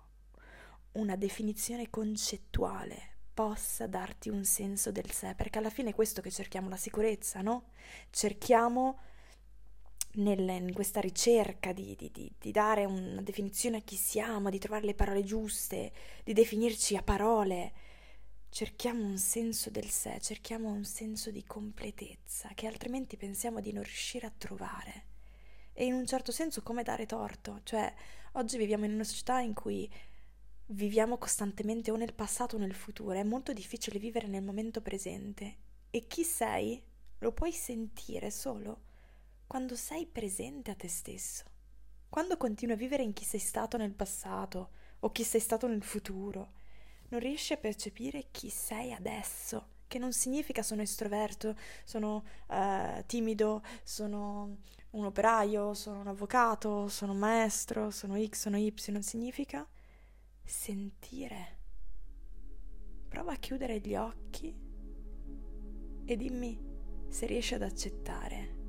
una 0.96 1.16
definizione 1.16 1.90
concettuale 1.90 3.20
possa 3.34 3.88
darti 3.88 4.28
un 4.28 4.44
senso 4.44 4.92
del 4.92 5.10
sé, 5.12 5.34
perché 5.34 5.60
alla 5.60 5.70
fine 5.70 5.92
è 5.92 5.96
questo 5.96 6.20
che 6.20 6.30
cerchiamo, 6.30 6.68
la 6.68 6.76
sicurezza, 6.76 7.40
no? 7.40 7.70
Cerchiamo 8.10 9.00
nel, 10.16 10.50
in 10.50 10.74
questa 10.74 11.00
ricerca 11.00 11.72
di, 11.72 11.96
di, 11.96 12.12
di, 12.12 12.30
di, 12.38 12.52
dare 12.52 12.84
una 12.84 13.22
definizione 13.22 13.78
a 13.78 13.82
chi 13.82 13.96
siamo, 13.96 14.50
di 14.50 14.60
trovare 14.60 14.84
le 14.84 14.94
parole 14.94 15.24
giuste, 15.24 15.94
di 16.26 16.34
definirci 16.34 16.98
a 16.98 17.02
parole, 17.02 17.72
cerchiamo 18.56 19.04
un 19.04 19.18
senso 19.18 19.70
del 19.70 19.90
sé, 19.90 20.18
cerchiamo 20.22 20.70
un 20.70 20.86
senso 20.86 21.30
di 21.30 21.44
completezza 21.44 22.48
che 22.56 22.68
altrimenti 22.68 23.18
pensiamo 23.18 23.60
di 23.60 23.74
non 23.74 23.84
riuscire 23.84 24.28
a 24.28 24.34
trovare. 24.36 25.08
E 25.74 25.84
in 25.84 25.94
un 25.94 26.06
certo 26.06 26.32
senso 26.32 26.64
come 26.64 26.82
dare 26.82 27.06
torto, 27.06 27.60
cioè 27.64 27.94
oggi 28.32 28.58
viviamo 28.58 28.86
in 28.86 28.94
una 28.94 29.04
società 29.04 29.40
in 29.40 29.54
cui 29.54 29.92
viviamo 30.68 31.18
costantemente 31.18 31.92
o 31.92 31.98
nel 31.98 32.14
passato 32.14 32.56
o 32.56 32.60
nel 32.60 32.74
futuro, 32.74 33.12
è 33.12 33.24
molto 33.24 33.52
difficile 33.52 34.00
vivere 34.00 34.28
nel 34.28 34.42
momento 34.42 34.80
presente. 34.80 35.58
E 35.90 36.08
chi 36.08 36.24
sei 36.24 36.82
lo 37.20 37.34
puoi 37.34 37.52
sentire 37.52 38.32
solo 38.32 38.84
quando 39.48 39.76
sei 39.76 40.06
presente 40.06 40.72
a 40.72 40.76
te 40.76 40.88
stesso, 40.88 41.44
quando 42.08 42.38
continui 42.38 42.76
a 42.76 42.78
vivere 42.78 43.04
in 43.04 43.12
chi 43.12 43.26
sei 43.26 43.42
stato 43.42 43.76
nel 43.76 43.92
passato 43.92 44.70
o 45.00 45.12
chi 45.12 45.26
sei 45.26 45.42
stato 45.42 45.68
nel 45.68 45.84
futuro, 45.84 46.64
non 47.16 47.24
riesci 47.24 47.54
a 47.54 47.58
percepire 47.58 48.26
chi 48.30 48.50
sei 48.50 48.92
adesso, 48.92 49.68
che 49.88 49.98
non 50.00 50.12
significa 50.12 50.62
sono 50.62 50.82
estroverto, 50.82 51.56
sono 51.86 52.26
uh, 52.50 53.06
timido, 53.06 53.64
sono 53.84 54.58
un 54.92 55.06
operaio, 55.06 55.74
sono 55.74 56.02
un 56.02 56.08
avvocato, 56.08 56.90
sono 56.90 57.14
un 57.14 57.20
maestro, 57.20 57.90
sono 57.90 58.22
X, 58.22 58.42
sono 58.42 58.58
Y, 58.58 58.74
significa 59.00 59.66
sentire. 60.44 61.60
Prova 63.08 63.32
a 63.32 63.38
chiudere 63.38 63.80
gli 63.80 63.96
occhi 63.96 64.54
e 66.04 66.18
dimmi 66.18 66.74
se 67.08 67.26
riesci 67.26 67.54
ad 67.54 67.62
accettare 67.62 68.64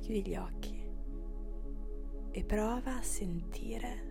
Chiudi 0.00 0.24
gli 0.24 0.36
occhi 0.36 0.88
e 2.30 2.44
prova 2.44 2.98
a 2.98 3.02
sentire 3.02 4.05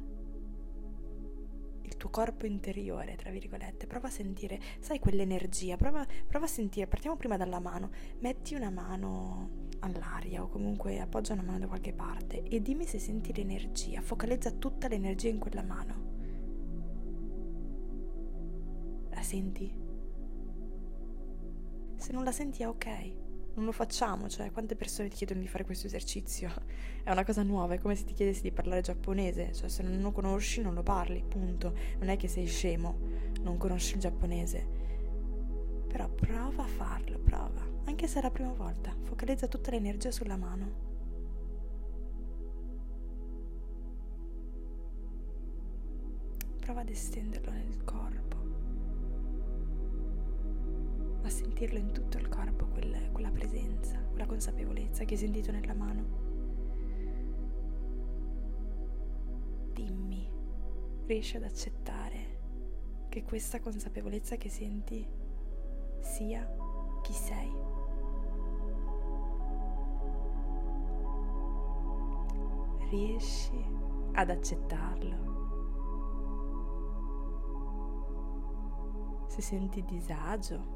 tuo 2.06 2.10
corpo 2.10 2.46
interiore, 2.46 3.16
tra 3.16 3.32
virgolette, 3.32 3.88
prova 3.88 4.08
a 4.08 4.12
sentire, 4.12 4.60
sai, 4.80 5.00
quell'energia, 5.00 5.76
prova, 5.76 6.06
prova 6.28 6.46
a 6.46 6.48
sentire, 6.48 6.86
partiamo 6.86 7.16
prima 7.16 7.36
dalla 7.36 7.60
mano, 7.60 7.90
metti 8.20 8.54
una 8.54 8.70
mano 8.70 9.64
all'aria 9.80 10.44
o 10.44 10.48
comunque 10.48 11.00
appoggia 11.00 11.34
una 11.34 11.42
mano 11.42 11.60
da 11.60 11.68
qualche 11.68 11.94
parte 11.94 12.44
e 12.44 12.62
dimmi 12.62 12.86
se 12.86 13.00
senti 13.00 13.34
l'energia, 13.34 14.02
focalizza 14.02 14.52
tutta 14.52 14.88
l'energia 14.88 15.30
in 15.30 15.40
quella 15.40 15.64
mano. 15.64 16.14
La 19.10 19.24
senti? 19.24 19.74
Se 21.96 22.12
non 22.12 22.24
la 22.24 22.32
senti 22.32 22.62
è 22.62 22.68
ok 22.68 23.24
non 23.56 23.66
lo 23.66 23.72
facciamo, 23.72 24.28
cioè 24.30 24.52
quante 24.52 24.76
persone 24.76 25.10
ti 25.10 25.16
chiedono 25.16 25.40
di 25.40 25.48
fare 25.48 25.66
questo 25.66 25.88
esercizio? 25.88 26.52
È 27.04 27.12
una 27.12 27.24
cosa 27.24 27.44
nuova, 27.44 27.76
è 27.76 27.80
come 27.80 27.96
se 27.96 28.04
ti 28.04 28.14
chiedessi 28.14 28.42
di 28.42 28.52
parlare 28.52 28.82
giapponese, 28.82 29.54
cioè 29.54 29.70
se 29.70 29.84
non 29.84 30.02
lo 30.02 30.12
conosci 30.12 30.62
non 30.62 30.74
lo 30.74 30.82
parli, 30.82 31.24
punto. 31.24 31.74
Non 32.00 32.10
è 32.10 32.18
che 32.18 32.28
sei 32.28 32.48
scemo, 32.48 32.98
non 33.42 33.58
conosci 33.58 33.94
il 33.94 34.00
giapponese. 34.00 34.66
Però 35.88 36.10
prova 36.10 36.64
a 36.64 36.68
farlo, 36.68 37.20
prova, 37.20 37.64
anche 37.84 38.08
se 38.08 38.18
è 38.18 38.22
la 38.24 38.32
prima 38.32 38.54
volta, 38.54 38.92
focalizza 39.04 39.48
tutta 39.48 39.70
l'energia 39.70 40.10
sulla 40.10 40.36
mano. 40.36 40.84
Prova 46.60 46.82
ad 46.82 46.90
estenderlo 46.90 47.52
nel 47.52 47.84
corpo 47.84 48.15
a 51.28 51.30
sentirlo 51.30 51.80
in 51.80 51.92
tutto 51.92 52.18
il 52.18 52.30
corpo, 52.30 52.68
quel, 52.68 53.10
quella 53.12 53.32
presenza, 53.32 53.98
quella 53.98 54.26
consapevolezza 54.26 55.06
che 55.06 55.14
hai 55.14 55.20
sentito 55.20 55.52
nella 55.52 55.74
mano. 55.74 56.24
Dimmi, 59.74 60.30
riesci 61.06 61.38
ad 61.38 61.44
accettare 61.44 62.34
che 63.10 63.24
questa 63.24 63.60
consapevolezza 63.60 64.36
che 64.36 64.50
senti 64.50 65.08
sia 66.00 66.48
chi 67.02 67.14
sei? 67.14 67.52
Riesci 72.90 73.66
ad 74.14 74.30
accettarlo? 74.30 75.34
Se 79.28 79.42
senti 79.42 79.84
disagio, 79.84 80.75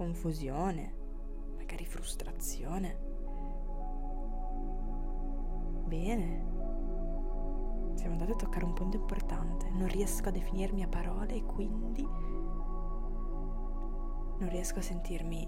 confusione, 0.00 0.94
magari 1.58 1.84
frustrazione. 1.84 2.96
Bene. 5.84 6.48
Siamo 7.96 8.12
andati 8.12 8.32
a 8.32 8.36
toccare 8.36 8.64
un 8.64 8.72
punto 8.72 8.96
importante. 8.96 9.68
Non 9.68 9.88
riesco 9.88 10.28
a 10.28 10.32
definirmi 10.32 10.82
a 10.82 10.88
parole 10.88 11.34
e 11.34 11.44
quindi 11.44 12.02
non 14.38 14.48
riesco 14.48 14.78
a 14.78 14.82
sentirmi 14.82 15.46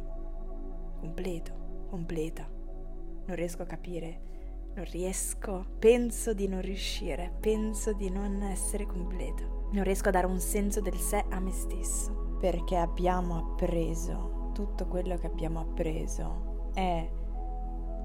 completo, 1.01 1.87
completa. 1.89 2.47
Non 3.25 3.35
riesco 3.35 3.63
a 3.63 3.67
capire, 3.67 4.21
non 4.75 4.85
riesco, 4.85 5.65
penso 5.79 6.35
di 6.35 6.47
non 6.47 6.61
riuscire, 6.61 7.33
penso 7.41 7.95
di 7.95 8.11
non 8.11 8.43
essere 8.43 8.85
completo. 8.85 9.71
Non 9.73 9.83
riesco 9.83 10.09
a 10.09 10.13
dare 10.13 10.27
un 10.27 10.41
senso 10.41 10.83
del 10.83 10.99
sé 10.99 11.25
a 11.31 11.41
me 11.41 11.53
stesso 11.53 12.37
perché 12.39 12.77
abbiamo 12.77 13.39
appreso 13.39 14.41
tutto 14.53 14.87
quello 14.87 15.17
che 15.17 15.27
abbiamo 15.27 15.61
appreso 15.61 16.71
è 16.75 17.11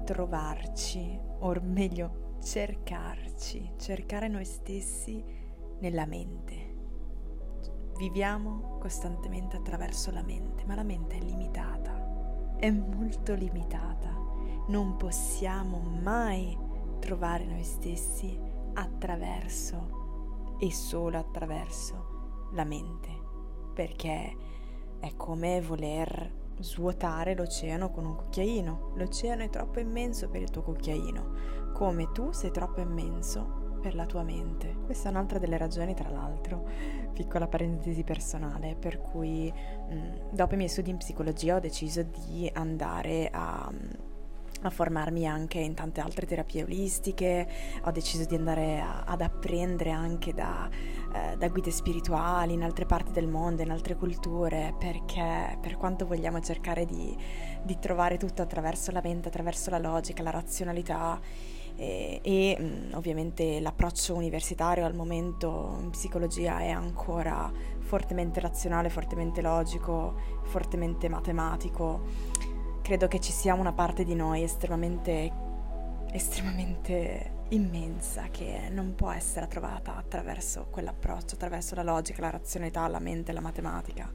trovarci, 0.04 1.18
o 1.40 1.54
meglio 1.62 2.36
cercarci, 2.42 3.72
cercare 3.76 4.28
noi 4.28 4.44
stessi 4.44 5.22
nella 5.80 6.06
mente. 6.06 6.76
Viviamo 7.98 8.78
costantemente 8.78 9.56
attraverso 9.56 10.10
la 10.10 10.22
mente, 10.22 10.64
ma 10.64 10.74
la 10.74 10.84
mente 10.84 11.16
è 11.16 11.20
limitata, 11.20 12.56
è 12.56 12.70
molto 12.70 13.34
limitata. 13.34 14.16
Non 14.68 14.96
possiamo 14.96 15.78
mai 15.78 16.56
trovare 17.00 17.44
noi 17.44 17.64
stessi 17.64 18.38
attraverso 18.74 20.56
e 20.58 20.72
solo 20.72 21.18
attraverso 21.18 22.48
la 22.52 22.64
mente, 22.64 23.10
perché 23.74 24.36
è 25.00 25.14
come 25.16 25.60
voler 25.60 26.37
svuotare 26.60 27.34
l'oceano 27.34 27.90
con 27.90 28.04
un 28.04 28.16
cucchiaino. 28.16 28.92
L'oceano 28.96 29.42
è 29.42 29.50
troppo 29.50 29.80
immenso 29.80 30.28
per 30.28 30.42
il 30.42 30.50
tuo 30.50 30.62
cucchiaino, 30.62 31.72
come 31.72 32.10
tu 32.12 32.32
sei 32.32 32.50
troppo 32.50 32.80
immenso 32.80 33.66
per 33.80 33.94
la 33.94 34.06
tua 34.06 34.22
mente. 34.22 34.76
Questa 34.84 35.08
è 35.08 35.10
un'altra 35.10 35.38
delle 35.38 35.56
ragioni, 35.56 35.94
tra 35.94 36.08
l'altro, 36.08 36.66
piccola 37.12 37.46
parentesi 37.46 38.02
personale, 38.02 38.74
per 38.74 38.98
cui 39.00 39.52
mh, 39.52 39.94
mm, 39.94 40.12
dopo 40.32 40.54
i 40.54 40.56
miei 40.56 40.68
studi 40.68 40.90
in 40.90 40.96
psicologia 40.96 41.56
ho 41.56 41.60
deciso 41.60 42.02
di 42.02 42.50
andare 42.52 43.28
a 43.32 43.70
a 44.62 44.70
formarmi 44.70 45.26
anche 45.26 45.58
in 45.58 45.74
tante 45.74 46.00
altre 46.00 46.26
terapie 46.26 46.64
olistiche, 46.64 47.48
ho 47.84 47.90
deciso 47.90 48.24
di 48.24 48.34
andare 48.34 48.80
a, 48.80 49.04
ad 49.06 49.20
apprendere 49.20 49.90
anche 49.90 50.32
da, 50.34 50.68
eh, 51.14 51.36
da, 51.36 51.48
guide 51.48 51.70
spirituali 51.70 52.54
in 52.54 52.62
altre 52.62 52.84
parti 52.84 53.12
del 53.12 53.28
mondo, 53.28 53.62
in 53.62 53.70
altre 53.70 53.94
culture, 53.96 54.74
perché 54.78 55.58
per 55.60 55.76
quanto 55.76 56.06
vogliamo 56.06 56.40
cercare 56.40 56.84
di, 56.84 57.16
di 57.62 57.78
trovare 57.78 58.16
tutto 58.16 58.42
attraverso 58.42 58.90
la 58.90 59.00
mente, 59.02 59.28
attraverso 59.28 59.70
la 59.70 59.78
logica, 59.78 60.22
la 60.22 60.30
razionalità 60.30 61.20
e, 61.76 62.18
e 62.22 62.56
mh, 62.58 62.96
ovviamente 62.96 63.60
l'approccio 63.60 64.16
universitario 64.16 64.84
al 64.84 64.94
momento 64.94 65.78
in 65.80 65.90
psicologia 65.90 66.58
è 66.58 66.70
ancora 66.70 67.50
fortemente 67.78 68.40
razionale, 68.40 68.90
fortemente 68.90 69.40
logico, 69.40 70.14
fortemente 70.42 71.08
matematico 71.08 72.46
credo 72.88 73.06
che 73.06 73.20
ci 73.20 73.32
sia 73.32 73.52
una 73.52 73.74
parte 73.74 74.02
di 74.02 74.14
noi 74.14 74.42
estremamente, 74.42 75.30
estremamente 76.10 77.32
immensa 77.50 78.28
che 78.30 78.70
non 78.70 78.94
può 78.94 79.10
essere 79.10 79.46
trovata 79.46 79.94
attraverso 79.94 80.68
quell'approccio, 80.70 81.34
attraverso 81.34 81.74
la 81.74 81.82
logica, 81.82 82.22
la 82.22 82.30
razionalità, 82.30 82.88
la 82.88 82.98
mente, 82.98 83.32
la 83.32 83.42
matematica 83.42 84.10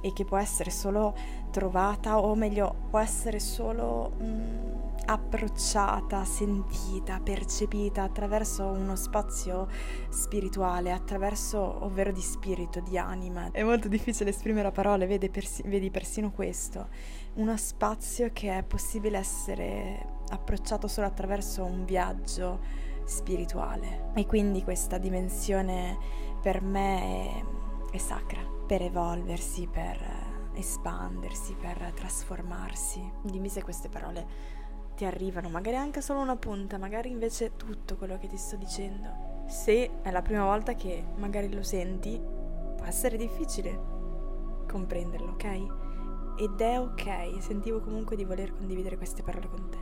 e 0.00 0.12
che 0.12 0.24
può 0.24 0.36
essere 0.36 0.70
solo 0.70 1.16
trovata 1.50 2.20
o 2.20 2.32
meglio 2.36 2.86
può 2.90 3.00
essere 3.00 3.40
solo 3.40 4.12
mh, 4.16 4.24
mm, 4.24 4.72
approcciata, 5.06 6.24
sentita, 6.24 7.18
percepita 7.18 8.04
attraverso 8.04 8.66
uno 8.66 8.94
spazio 8.94 9.66
spirituale, 10.10 10.92
attraverso 10.92 11.84
ovvero 11.84 12.12
di 12.12 12.20
spirito, 12.20 12.78
di 12.78 12.96
anima. 12.96 13.50
È 13.50 13.64
molto 13.64 13.88
difficile 13.88 14.30
esprimere 14.30 14.68
a 14.68 14.70
parole, 14.72 15.06
vedi, 15.06 15.28
persi- 15.28 15.64
vedi 15.66 15.90
persino 15.90 16.30
questo 16.30 16.86
uno 17.34 17.56
spazio 17.56 18.30
che 18.32 18.58
è 18.58 18.62
possibile 18.62 19.18
essere 19.18 20.20
approcciato 20.28 20.88
solo 20.88 21.06
attraverso 21.06 21.64
un 21.64 21.84
viaggio 21.84 22.60
spirituale. 23.04 24.10
E 24.14 24.26
quindi 24.26 24.62
questa 24.62 24.98
dimensione 24.98 25.96
per 26.40 26.62
me 26.62 27.42
è, 27.90 27.96
è 27.96 27.98
sacra, 27.98 28.40
per 28.66 28.82
evolversi, 28.82 29.66
per 29.66 29.98
espandersi, 30.54 31.54
per 31.54 31.92
trasformarsi. 31.94 33.12
Dimmi 33.22 33.48
se 33.48 33.62
queste 33.62 33.88
parole 33.88 34.60
ti 34.94 35.04
arrivano, 35.04 35.48
magari 35.48 35.76
anche 35.76 36.02
solo 36.02 36.20
una 36.20 36.36
punta, 36.36 36.76
magari 36.78 37.10
invece 37.10 37.56
tutto 37.56 37.96
quello 37.96 38.18
che 38.18 38.28
ti 38.28 38.36
sto 38.36 38.56
dicendo. 38.56 39.30
Se 39.46 40.02
è 40.02 40.10
la 40.10 40.22
prima 40.22 40.44
volta 40.44 40.74
che 40.74 41.04
magari 41.16 41.52
lo 41.52 41.62
senti, 41.62 42.20
può 42.76 42.84
essere 42.84 43.16
difficile 43.16 43.90
comprenderlo, 44.68 45.32
ok? 45.32 45.81
Ed 46.36 46.60
è 46.60 46.78
ok, 46.78 47.40
sentivo 47.40 47.80
comunque 47.80 48.16
di 48.16 48.24
voler 48.24 48.54
condividere 48.54 48.96
queste 48.96 49.22
parole 49.22 49.48
con 49.48 49.68
te. 49.70 49.78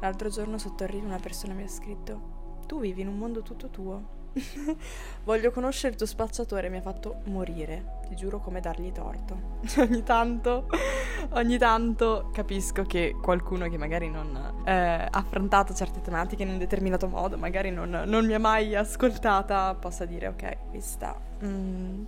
L'altro 0.00 0.28
giorno 0.28 0.58
sotto 0.58 0.82
il 0.82 0.88
rito 0.88 1.06
una 1.06 1.18
persona 1.18 1.54
mi 1.54 1.62
ha 1.62 1.68
scritto, 1.68 2.60
tu 2.66 2.80
vivi 2.80 3.02
in 3.02 3.08
un 3.08 3.18
mondo 3.18 3.42
tutto 3.42 3.68
tuo. 3.68 4.20
Voglio 5.24 5.50
conoscere 5.50 5.90
il 5.92 5.96
tuo 5.96 6.06
spacciatore, 6.06 6.68
mi 6.68 6.78
ha 6.78 6.80
fatto 6.80 7.20
morire, 7.26 8.00
ti 8.08 8.16
giuro 8.16 8.40
come 8.40 8.60
dargli 8.60 8.90
torto. 8.90 9.60
ogni 9.78 10.02
tanto, 10.02 10.66
ogni 11.30 11.58
tanto 11.58 12.30
capisco 12.32 12.82
che 12.84 13.14
qualcuno 13.20 13.68
che 13.68 13.76
magari 13.76 14.08
non 14.08 14.34
ha 14.64 14.70
eh, 14.70 15.08
affrontato 15.10 15.74
certe 15.74 16.00
tematiche 16.00 16.42
in 16.42 16.48
un 16.48 16.58
determinato 16.58 17.06
modo, 17.08 17.36
magari 17.36 17.70
non, 17.70 17.90
non 18.06 18.26
mi 18.26 18.34
ha 18.34 18.40
mai 18.40 18.74
ascoltata, 18.74 19.74
possa 19.74 20.04
dire 20.04 20.28
ok, 20.28 20.70
questa 20.70 21.16
mm, 21.44 22.04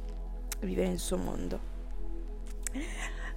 vive 0.61 0.87
nel 0.89 0.99
suo 0.99 1.19
mondo. 1.19 1.73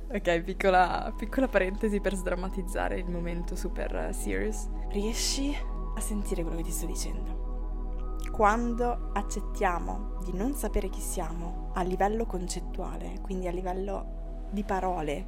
Ok, 0.09 0.39
piccola, 0.39 1.13
piccola, 1.17 1.49
parentesi 1.49 1.99
per 1.99 2.15
sdrammatizzare 2.15 2.97
il 2.97 3.09
momento 3.09 3.57
super 3.57 4.11
serious. 4.13 4.69
Riesci 4.87 5.53
a 5.95 5.99
sentire 5.99 6.43
quello 6.43 6.55
che 6.55 6.63
ti 6.63 6.71
sto 6.71 6.85
dicendo? 6.85 8.15
Quando 8.31 9.09
accettiamo 9.11 10.19
di 10.23 10.31
non 10.31 10.53
sapere 10.53 10.87
chi 10.87 11.01
siamo 11.01 11.71
a 11.73 11.81
livello 11.81 12.25
concettuale, 12.25 13.19
quindi 13.21 13.49
a 13.49 13.51
livello 13.51 14.45
di 14.49 14.63
parole, 14.63 15.25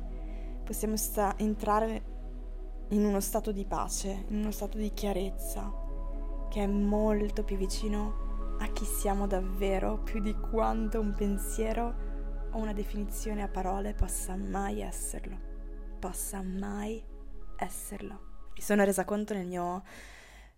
possiamo 0.64 0.96
sta- 0.96 1.38
entrare 1.38 2.04
in 2.92 3.04
uno 3.04 3.20
stato 3.20 3.52
di 3.52 3.66
pace, 3.66 4.24
in 4.30 4.38
uno 4.38 4.52
stato 4.52 4.78
di 4.78 4.94
chiarezza, 4.94 5.74
che 6.50 6.64
è 6.64 6.68
molto 6.68 7.44
più 7.44 7.58
vicino 7.58 8.56
a 8.60 8.68
chi 8.68 8.86
siamo 8.86 9.28
davvero, 9.28 9.98
più 9.98 10.22
di 10.22 10.34
quanto 10.36 11.02
un 11.02 11.14
pensiero 11.14 12.09
o 12.52 12.58
una 12.58 12.74
definizione 12.74 13.44
a 13.44 13.48
parole 13.48 13.94
possa 13.94 14.36
mai 14.36 14.82
esserlo, 14.82 15.38
possa 16.00 16.42
mai 16.42 17.04
esserlo. 17.58 18.28
Mi 18.56 18.62
sono 18.62 18.84
resa 18.84 19.06
conto 19.06 19.34
nel 19.34 19.46
mio 19.46 19.84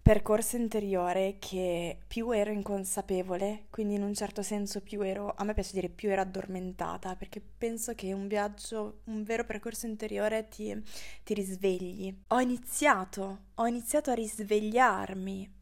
percorso 0.02 0.56
interiore 0.56 1.38
che 1.38 2.00
più 2.08 2.32
ero 2.32 2.52
inconsapevole, 2.52 3.68
quindi 3.70 3.96
in 3.96 4.04
un 4.04 4.14
certo 4.14 4.42
senso 4.42 4.82
più 4.82 5.02
ero, 5.02 5.34
a 5.36 5.44
me 5.44 5.54
piace 5.54 5.74
dire 5.74 5.90
più 5.90 6.10
ero 6.10 6.22
addormentata, 6.22 7.16
perché 7.16 7.42
penso 7.42 7.94
che 7.94 8.12
un 8.14 8.28
viaggio, 8.28 9.02
un 9.06 9.24
vero 9.24 9.46
percorso 9.46 9.86
interiore 9.86 10.48
ti, 10.48 10.76
ti 11.24 11.34
risvegli. 11.34 12.16
Ho 12.28 12.40
iniziato, 12.40 13.40
ho 13.56 13.68
iniziato 13.68 14.10
a 14.10 14.16
risvegliarmi 14.16 15.60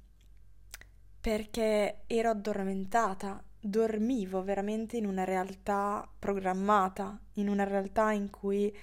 perché 1.19 2.03
ero 2.07 2.29
addormentata 2.29 3.43
dormivo 3.59 4.43
veramente 4.43 4.97
in 4.97 5.05
una 5.05 5.23
realtà 5.23 6.07
programmata, 6.17 7.19
in 7.33 7.49
una 7.49 7.63
realtà 7.63 8.11
in 8.11 8.29
cui 8.29 8.75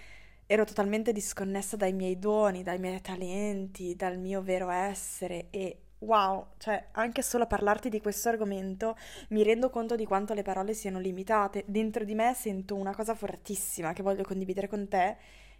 ero 0.46 0.64
totalmente 0.64 1.12
disconnessa 1.12 1.76
dai 1.76 1.92
miei 1.92 2.18
doni, 2.18 2.62
dai 2.62 2.78
miei 2.78 3.00
talenti, 3.00 3.96
dal 3.96 4.18
mio 4.18 4.42
vero 4.42 4.70
essere 4.70 5.48
e 5.50 5.80
wow, 5.98 6.48
cioè 6.58 6.88
anche 6.92 7.22
solo 7.22 7.44
a 7.44 7.46
parlarti 7.46 7.88
di 7.88 8.00
questo 8.00 8.28
argomento 8.28 8.96
mi 9.30 9.42
rendo 9.42 9.70
conto 9.70 9.96
di 9.96 10.04
quanto 10.04 10.34
le 10.34 10.42
parole 10.42 10.74
siano 10.74 10.98
limitate. 11.00 11.64
Dentro 11.66 12.04
di 12.04 12.14
me 12.14 12.34
sento 12.34 12.74
una 12.76 12.94
cosa 12.94 13.14
fortissima 13.14 13.92
che 13.92 14.02
voglio 14.02 14.22
condividere 14.22 14.68
con 14.68 14.88
te 14.88 15.16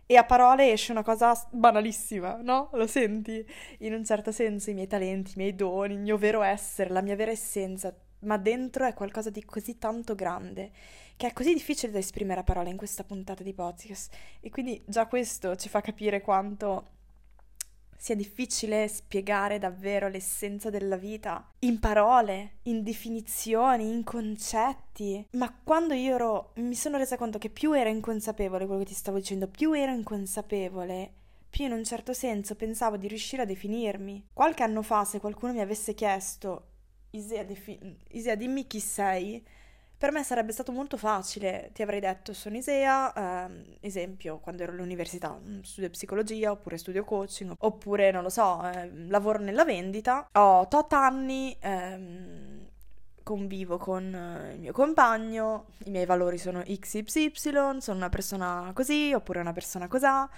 e 0.09 0.17
a 0.17 0.25
parole 0.25 0.71
esce 0.71 0.93
una 0.93 1.03
cosa 1.03 1.35
banalissima, 1.51 2.39
no? 2.41 2.71
Lo 2.75 2.87
senti? 2.87 3.45
In 3.79 3.93
un 3.93 4.05
certo 4.05 4.31
senso 4.31 4.71
i 4.71 4.75
miei 4.75 4.87
talenti, 4.87 5.33
i 5.33 5.39
miei 5.39 5.55
doni, 5.57 5.95
il 5.95 6.01
mio 6.01 6.17
vero 6.17 6.43
essere, 6.43 6.91
la 6.91 7.03
mia 7.03 7.17
vera 7.17 7.33
essenza, 7.33 7.93
ma 8.27 8.37
dentro 8.37 8.87
è 8.87 8.95
qualcosa 8.95 9.31
di 9.31 9.45
così 9.45 9.79
tanto 9.79 10.15
grande 10.15 10.71
che 11.17 11.29
è 11.29 11.33
così 11.33 11.55
difficile 11.55 11.93
da 11.93 11.99
esprimere 11.99 12.41
a 12.41 12.45
parole 12.45 12.69
in 12.69 12.77
questa 12.77 13.03
puntata 13.03 13.43
di 13.43 13.55
podcast. 13.55 14.15
E 14.41 14.51
quindi 14.51 14.83
già 14.87 15.07
questo 15.07 15.57
ci 15.57 15.71
fa 15.71 15.81
capire 15.81 16.21
quanto 16.21 16.89
sia 17.97 18.15
difficile 18.15 18.87
spiegare 18.87 19.59
davvero 19.59 20.09
l'essenza 20.09 20.69
della 20.69 20.97
vita 20.97 21.51
in 21.61 21.81
parole, 21.81 22.59
in 22.65 22.83
definizioni, 22.83 23.89
in 23.89 24.05
concetti. 24.05 25.27
Ma 25.33 25.53
quando 25.65 25.95
io 25.95 26.15
ero, 26.15 26.51
mi 26.57 26.75
sono 26.75 26.99
resa 26.99 27.17
conto 27.17 27.39
che 27.39 27.49
più 27.49 27.73
ero 27.73 27.89
inconsapevole 27.89 28.67
quello 28.67 28.83
che 28.83 28.89
ti 28.89 28.95
stavo 28.95 29.17
dicendo, 29.17 29.49
più 29.49 29.73
ero 29.73 29.93
inconsapevole, 29.93 31.13
più 31.49 31.65
in 31.65 31.73
un 31.73 31.85
certo 31.85 32.13
senso 32.13 32.55
pensavo 32.55 32.99
di 32.99 33.09
riuscire 33.09 33.43
a 33.43 33.47
definirmi. 33.47 34.29
Qualche 34.35 34.63
anno 34.63 34.83
fa, 34.83 35.05
se 35.05 35.19
qualcuno 35.19 35.55
mi 35.55 35.61
avesse 35.61 35.95
chiesto 35.95 36.75
Isea, 37.11 37.45
defi- 37.45 37.79
Isea, 38.11 38.35
dimmi 38.35 38.67
chi 38.67 38.81
sei. 38.81 39.45
Per 39.99 40.13
me 40.13 40.23
sarebbe 40.23 40.53
stato 40.53 40.73
molto 40.73 40.99
facile, 40.99 41.71
ti 41.73 41.81
avrei 41.83 42.01
detto 42.01 42.35
sono 42.35 42.57
Isea, 42.59 43.15
ehm, 43.47 43.77
esempio 43.81 44.39
quando 44.41 44.63
ero 44.63 44.73
all'università, 44.73 45.33
mm, 45.41 45.61
studio 45.63 45.89
psicologia 45.91 46.51
oppure 46.51 46.77
studio 46.77 47.03
coaching, 47.05 47.55
oppure 47.59 48.11
non 48.11 48.23
lo 48.23 48.29
so, 48.29 48.63
eh, 48.71 48.91
lavoro 49.09 49.39
nella 49.39 49.65
vendita, 49.65 50.29
ho 50.33 50.69
tot 50.69 50.93
anni, 50.93 51.57
ehm, 51.61 52.69
convivo 53.23 53.79
con 53.79 54.05
il 54.53 54.61
mio 54.61 54.73
compagno, 54.73 55.67
i 55.87 55.91
miei 55.91 56.05
valori 56.07 56.37
sono 56.39 56.63
XYY, 56.63 57.81
sono 57.81 57.97
una 57.97 58.09
persona 58.11 58.71
così 58.75 59.13
oppure 59.15 59.41
una 59.41 59.53
persona 59.53 59.89
cosà 59.89 60.29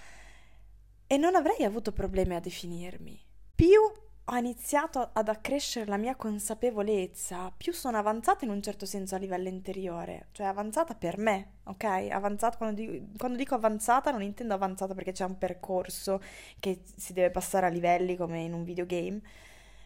e 1.06 1.16
non 1.16 1.34
avrei 1.34 1.64
avuto 1.64 1.92
problemi 1.92 2.34
a 2.34 2.40
definirmi. 2.40 3.18
Più 3.54 3.80
ho 4.30 4.36
iniziato 4.36 5.10
ad 5.14 5.28
accrescere 5.28 5.86
la 5.86 5.96
mia 5.96 6.14
consapevolezza, 6.14 7.50
più 7.56 7.72
sono 7.72 7.96
avanzata 7.96 8.44
in 8.44 8.50
un 8.50 8.62
certo 8.62 8.84
senso 8.84 9.14
a 9.14 9.18
livello 9.18 9.48
interiore, 9.48 10.26
cioè 10.32 10.46
avanzata 10.46 10.94
per 10.94 11.16
me, 11.16 11.52
ok? 11.64 11.84
Avanzata, 12.10 12.58
quando 12.58 12.74
dico, 12.78 13.06
quando 13.16 13.38
dico 13.38 13.54
avanzata 13.54 14.10
non 14.10 14.22
intendo 14.22 14.52
avanzata 14.52 14.92
perché 14.94 15.12
c'è 15.12 15.24
un 15.24 15.38
percorso 15.38 16.20
che 16.60 16.82
si 16.96 17.14
deve 17.14 17.30
passare 17.30 17.66
a 17.66 17.70
livelli 17.70 18.16
come 18.16 18.40
in 18.42 18.52
un 18.52 18.64
videogame, 18.64 19.20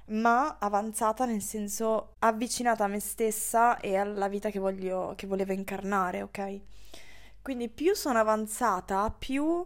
ma 0.06 0.58
avanzata 0.58 1.24
nel 1.24 1.42
senso 1.42 2.16
avvicinata 2.18 2.84
a 2.84 2.88
me 2.88 2.98
stessa 2.98 3.78
e 3.78 3.96
alla 3.96 4.28
vita 4.28 4.50
che, 4.50 4.58
voglio, 4.58 5.14
che 5.16 5.28
volevo 5.28 5.52
incarnare, 5.52 6.22
ok? 6.22 6.60
Quindi 7.42 7.68
più 7.68 7.94
sono 7.94 8.18
avanzata, 8.18 9.08
più 9.16 9.64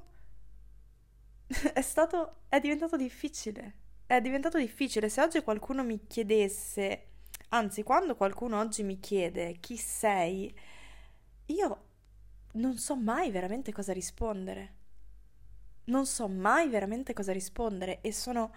è 1.73 1.81
stato 1.81 2.41
è 2.49 2.61
diventato 2.61 2.97
difficile. 2.97 3.85
È 4.07 4.21
diventato 4.21 4.57
difficile. 4.57 5.09
Se 5.09 5.21
oggi 5.21 5.43
qualcuno 5.43 5.83
mi 5.83 6.07
chiedesse, 6.07 7.07
anzi, 7.49 7.83
quando 7.83 8.15
qualcuno 8.15 8.61
oggi 8.61 8.85
mi 8.85 9.01
chiede 9.01 9.57
chi 9.59 9.77
sei, 9.77 10.55
io 11.47 11.85
non 12.53 12.77
so 12.79 12.95
mai 12.95 13.33
veramente 13.33 13.73
cosa 13.73 13.93
rispondere. 13.93 14.75
Non 15.87 16.07
so 16.07 16.29
mai 16.29 16.69
veramente 16.69 17.13
cosa 17.15 17.33
rispondere 17.33 18.01
e 18.01 18.13
sono 18.13 18.53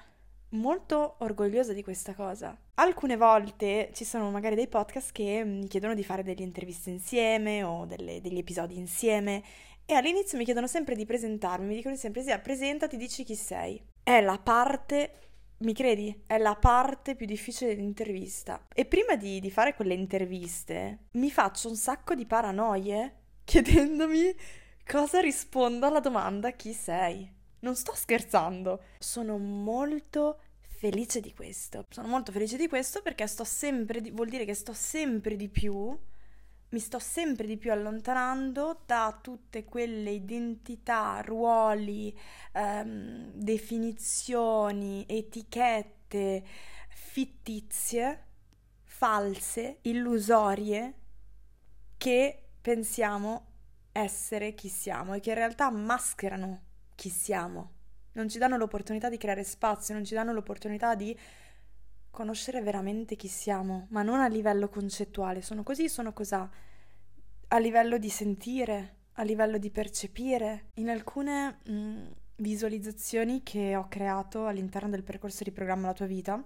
molto 0.49 1.15
orgogliosa 1.19 1.73
di 1.73 1.81
questa 1.81 2.13
cosa. 2.13 2.55
Alcune 2.75 3.17
volte 3.17 3.89
ci 3.93 4.05
sono 4.05 4.29
magari 4.29 4.53
dei 4.53 4.67
podcast 4.67 5.11
che 5.11 5.43
mi 5.43 5.67
chiedono 5.67 5.95
di 5.95 6.03
fare 6.03 6.21
delle 6.21 6.43
interviste 6.43 6.91
insieme 6.91 7.63
o 7.63 7.85
delle, 7.85 8.21
degli 8.21 8.37
episodi 8.37 8.77
insieme 8.77 9.43
e 9.85 9.95
all'inizio 9.95 10.37
mi 10.37 10.43
chiedono 10.43 10.67
sempre 10.67 10.95
di 10.95 11.05
presentarmi, 11.05 11.65
mi 11.65 11.75
dicono 11.75 11.95
sempre 11.95 12.21
sì, 12.21 12.37
presentati, 12.39 12.97
dici 12.97 13.23
chi 13.23 13.35
sei. 13.35 13.83
È 14.03 14.21
la 14.21 14.37
parte, 14.37 15.28
mi 15.59 15.73
credi? 15.73 16.23
È 16.25 16.37
la 16.37 16.55
parte 16.55 17.15
più 17.15 17.25
difficile 17.25 17.75
dell'intervista. 17.75 18.65
E 18.73 18.85
prima 18.85 19.15
di, 19.15 19.39
di 19.39 19.51
fare 19.51 19.75
quelle 19.75 19.93
interviste 19.93 21.07
mi 21.11 21.29
faccio 21.29 21.69
un 21.69 21.75
sacco 21.75 22.15
di 22.15 22.25
paranoie 22.25 23.15
chiedendomi 23.43 24.33
cosa 24.85 25.19
rispondo 25.19 25.85
alla 25.85 25.99
domanda 25.99 26.51
chi 26.51 26.71
sei. 26.73 27.29
Non 27.59 27.75
sto 27.75 27.93
scherzando. 27.93 28.83
Sono 28.99 29.37
molto 29.37 30.39
felice 30.61 31.19
di 31.19 31.33
questo. 31.33 31.85
Sono 31.89 32.07
molto 32.07 32.31
felice 32.31 32.55
di 32.55 32.67
questo 32.67 33.01
perché 33.01 33.27
sto 33.27 33.43
sempre 33.43 33.99
di, 33.99 34.11
vuol 34.11 34.29
dire 34.29 34.45
che 34.45 34.53
sto 34.53 34.71
sempre 34.71 35.35
di 35.35 35.49
più 35.49 35.97
mi 36.69 36.79
sto 36.79 36.99
sempre 36.99 37.47
di 37.47 37.57
più 37.57 37.71
allontanando 37.71 38.81
da 38.85 39.17
tutte 39.21 39.65
quelle 39.65 40.11
identità, 40.11 41.21
ruoli, 41.25 42.17
ehm, 42.53 43.31
definizioni, 43.33 45.05
etichette 45.07 46.43
fittizie, 46.89 48.25
false, 48.83 49.79
illusorie 49.81 50.93
che 51.97 52.49
pensiamo 52.61 53.45
essere 53.91 54.53
chi 54.53 54.69
siamo 54.69 55.15
e 55.15 55.19
che 55.19 55.29
in 55.29 55.35
realtà 55.35 55.71
mascherano 55.71 56.61
chi 56.95 57.09
siamo. 57.09 57.71
Non 58.13 58.29
ci 58.29 58.37
danno 58.37 58.57
l'opportunità 58.57 59.09
di 59.09 59.17
creare 59.17 59.43
spazio, 59.43 59.93
non 59.93 60.03
ci 60.03 60.13
danno 60.13 60.33
l'opportunità 60.33 60.95
di 60.95 61.17
conoscere 62.11 62.61
veramente 62.61 63.15
chi 63.15 63.27
siamo, 63.27 63.87
ma 63.89 64.01
non 64.01 64.19
a 64.19 64.27
livello 64.27 64.69
concettuale, 64.69 65.41
sono 65.41 65.63
così, 65.63 65.89
sono 65.89 66.13
cosà, 66.13 66.49
a 67.47 67.57
livello 67.59 67.97
di 67.97 68.09
sentire, 68.09 68.95
a 69.13 69.23
livello 69.23 69.57
di 69.57 69.69
percepire. 69.69 70.65
In 70.75 70.89
alcune 70.89 71.59
mh, 71.63 71.71
mm, 71.71 72.05
visualizzazioni 72.37 73.43
che 73.43 73.75
ho 73.75 73.87
creato 73.87 74.47
all'interno 74.47 74.89
del 74.89 75.03
percorso 75.03 75.43
di 75.43 75.51
programma 75.51 75.87
La 75.87 75.93
tua 75.93 76.05
vita, 76.05 76.43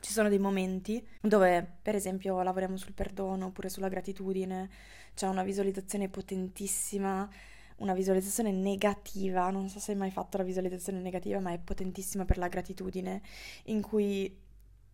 ci 0.00 0.12
sono 0.12 0.28
dei 0.28 0.38
momenti 0.38 1.06
dove, 1.20 1.78
per 1.80 1.94
esempio, 1.94 2.42
lavoriamo 2.42 2.76
sul 2.76 2.92
perdono 2.92 3.46
oppure 3.46 3.68
sulla 3.68 3.88
gratitudine, 3.88 4.68
c'è 5.14 5.28
una 5.28 5.44
visualizzazione 5.44 6.08
potentissima 6.08 7.28
una 7.82 7.94
visualizzazione 7.94 8.52
negativa, 8.52 9.50
non 9.50 9.68
so 9.68 9.80
se 9.80 9.92
hai 9.92 9.98
mai 9.98 10.10
fatto 10.10 10.36
la 10.38 10.44
visualizzazione 10.44 11.00
negativa, 11.00 11.40
ma 11.40 11.52
è 11.52 11.58
potentissima 11.58 12.24
per 12.24 12.38
la 12.38 12.48
gratitudine, 12.48 13.22
in 13.64 13.82
cui 13.82 14.41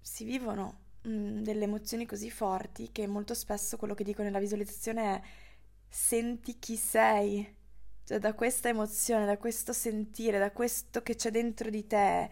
si 0.09 0.25
vivono 0.25 0.81
mh, 1.03 1.11
mm, 1.11 1.42
delle 1.42 1.64
emozioni 1.64 2.07
così 2.07 2.31
forti 2.31 2.90
che 2.92 3.07
molto 3.07 3.35
spesso 3.35 3.77
quello 3.77 3.94
che 3.94 4.05
dico 4.05 4.23
nella 4.23 4.38
visualizzazione 4.38 5.14
è 5.16 5.23
senti 5.88 6.59
chi 6.59 6.77
sei, 6.77 7.57
cioè 8.05 8.18
da 8.18 8.35
questa 8.35 8.68
emozione, 8.68 9.27
da 9.27 9.38
questo 9.38 9.73
sentire, 9.73 10.38
da 10.38 10.51
questo 10.53 11.03
che 11.03 11.14
c'è 11.14 11.31
dentro 11.31 11.71
di 11.71 11.87
te, 11.87 12.31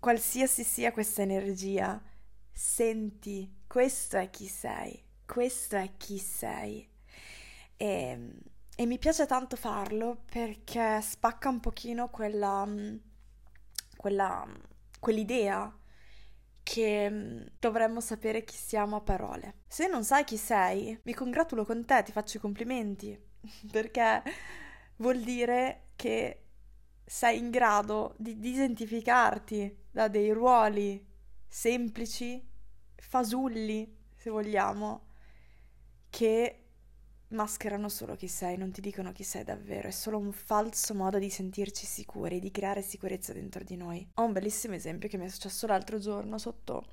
qualsiasi 0.00 0.64
sia 0.64 0.92
questa 0.92 1.22
energia, 1.22 2.02
senti, 2.52 3.62
questo 3.66 4.16
è 4.16 4.30
chi 4.30 4.46
sei, 4.46 5.02
questo 5.24 5.76
è 5.76 5.92
chi 5.96 6.18
sei. 6.18 6.88
E 7.76 8.30
e 8.78 8.84
mi 8.84 8.98
piace 8.98 9.24
tanto 9.24 9.56
farlo 9.56 10.24
perché 10.30 11.00
spacca 11.00 11.48
un 11.48 11.60
pochino 11.60 12.10
quella, 12.10 12.66
mm, 12.66 12.96
quella, 13.96 14.44
mm, 14.46 14.54
quell'idea 15.00 15.74
che 16.66 17.08
mm, 17.08 17.42
dovremmo 17.60 18.00
sapere 18.00 18.42
chi 18.42 18.56
siamo 18.56 18.96
a 18.96 19.00
parole. 19.00 19.58
Se 19.68 19.86
non 19.86 20.02
sai 20.02 20.24
chi 20.24 20.36
sei, 20.36 20.98
mi 21.04 21.14
congratulo 21.14 21.64
con 21.64 21.84
te, 21.84 22.02
ti 22.02 22.10
faccio 22.10 22.38
i 22.38 22.40
complimenti, 22.40 23.16
perché 23.70 24.20
vuol 24.96 25.20
dire 25.20 25.90
che 25.94 26.42
sei 27.04 27.38
in 27.38 27.50
grado 27.50 28.14
di 28.18 28.40
disidentificarti 28.40 29.84
da 29.92 30.08
dei 30.08 30.32
ruoli 30.32 31.06
semplici, 31.46 32.44
fasulli, 32.96 33.96
se 34.16 34.30
vogliamo, 34.30 35.06
che 36.10 36.65
mascherano 37.28 37.88
solo 37.88 38.14
chi 38.14 38.28
sei, 38.28 38.56
non 38.56 38.70
ti 38.70 38.80
dicono 38.80 39.12
chi 39.12 39.24
sei 39.24 39.44
davvero, 39.44 39.88
è 39.88 39.92
solo 39.92 40.18
un 40.18 40.32
falso 40.32 40.94
modo 40.94 41.18
di 41.18 41.30
sentirci 41.30 41.86
sicuri, 41.86 42.38
di 42.38 42.50
creare 42.50 42.82
sicurezza 42.82 43.32
dentro 43.32 43.64
di 43.64 43.76
noi. 43.76 44.08
Ho 44.14 44.24
un 44.24 44.32
bellissimo 44.32 44.74
esempio 44.74 45.08
che 45.08 45.16
mi 45.16 45.26
è 45.26 45.28
successo 45.28 45.66
l'altro 45.66 45.98
giorno 45.98 46.38
sotto 46.38 46.84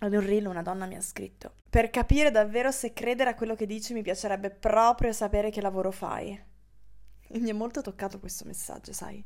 ad 0.00 0.12
un 0.12 0.24
reel 0.24 0.46
una 0.46 0.62
donna 0.62 0.86
mi 0.86 0.94
ha 0.94 1.00
scritto. 1.00 1.54
Per 1.68 1.90
capire 1.90 2.30
davvero 2.30 2.70
se 2.70 2.92
credere 2.92 3.30
a 3.30 3.34
quello 3.34 3.56
che 3.56 3.66
dici 3.66 3.92
mi 3.92 4.02
piacerebbe 4.02 4.50
proprio 4.50 5.12
sapere 5.12 5.50
che 5.50 5.60
lavoro 5.60 5.90
fai. 5.90 6.40
E 7.30 7.38
mi 7.40 7.50
è 7.50 7.52
molto 7.52 7.82
toccato 7.82 8.20
questo 8.20 8.44
messaggio, 8.44 8.92
sai? 8.92 9.22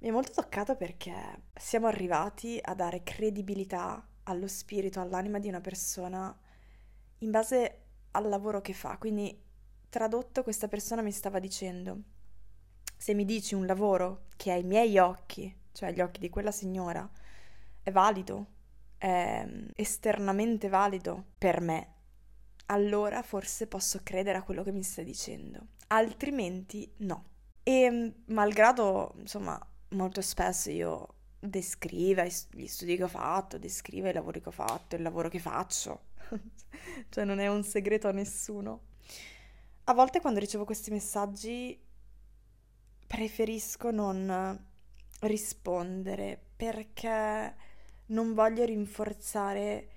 Mi 0.00 0.08
è 0.08 0.10
molto 0.10 0.32
toccato 0.32 0.76
perché 0.76 1.42
siamo 1.54 1.86
arrivati 1.86 2.58
a 2.60 2.74
dare 2.74 3.02
credibilità 3.02 4.06
allo 4.24 4.46
spirito, 4.46 5.00
all'anima 5.00 5.38
di 5.38 5.48
una 5.48 5.60
persona 5.60 6.36
in 7.18 7.30
base 7.30 7.87
al 8.18 8.28
lavoro 8.28 8.60
che 8.60 8.72
fa. 8.72 8.96
Quindi, 8.98 9.36
tradotto, 9.88 10.42
questa 10.42 10.68
persona 10.68 11.02
mi 11.02 11.12
stava 11.12 11.38
dicendo, 11.38 11.98
se 12.96 13.14
mi 13.14 13.24
dici 13.24 13.54
un 13.54 13.66
lavoro 13.66 14.26
che 14.36 14.52
ai 14.52 14.64
miei 14.64 14.98
occhi, 14.98 15.54
cioè 15.72 15.88
agli 15.88 16.00
occhi 16.00 16.20
di 16.20 16.28
quella 16.28 16.52
signora, 16.52 17.08
è 17.82 17.90
valido, 17.90 18.46
è 18.98 19.46
esternamente 19.74 20.68
valido 20.68 21.24
per 21.38 21.60
me, 21.60 21.94
allora 22.66 23.22
forse 23.22 23.66
posso 23.66 24.00
credere 24.02 24.38
a 24.38 24.42
quello 24.42 24.62
che 24.62 24.72
mi 24.72 24.82
stai 24.82 25.04
dicendo, 25.04 25.60
altrimenti 25.88 26.92
no. 26.98 27.24
E 27.62 28.14
malgrado, 28.26 29.14
insomma, 29.18 29.58
molto 29.90 30.20
spesso 30.20 30.70
io 30.70 31.14
descriva 31.38 32.24
gli 32.24 32.66
studi 32.66 32.96
che 32.96 33.04
ho 33.04 33.08
fatto, 33.08 33.58
descriva 33.58 34.08
i 34.08 34.12
lavori 34.12 34.40
che 34.40 34.48
ho 34.48 34.52
fatto, 34.52 34.96
il 34.96 35.02
lavoro 35.02 35.28
che 35.28 35.38
faccio, 35.38 36.06
cioè 37.08 37.24
non 37.24 37.38
è 37.38 37.48
un 37.48 37.62
segreto 37.62 38.08
a 38.08 38.12
nessuno. 38.12 38.82
A 39.84 39.94
volte 39.94 40.20
quando 40.20 40.40
ricevo 40.40 40.64
questi 40.64 40.90
messaggi 40.90 41.78
preferisco 43.06 43.90
non 43.90 44.66
rispondere 45.20 46.38
perché 46.56 47.54
non 48.06 48.34
voglio 48.34 48.64
rinforzare 48.64 49.88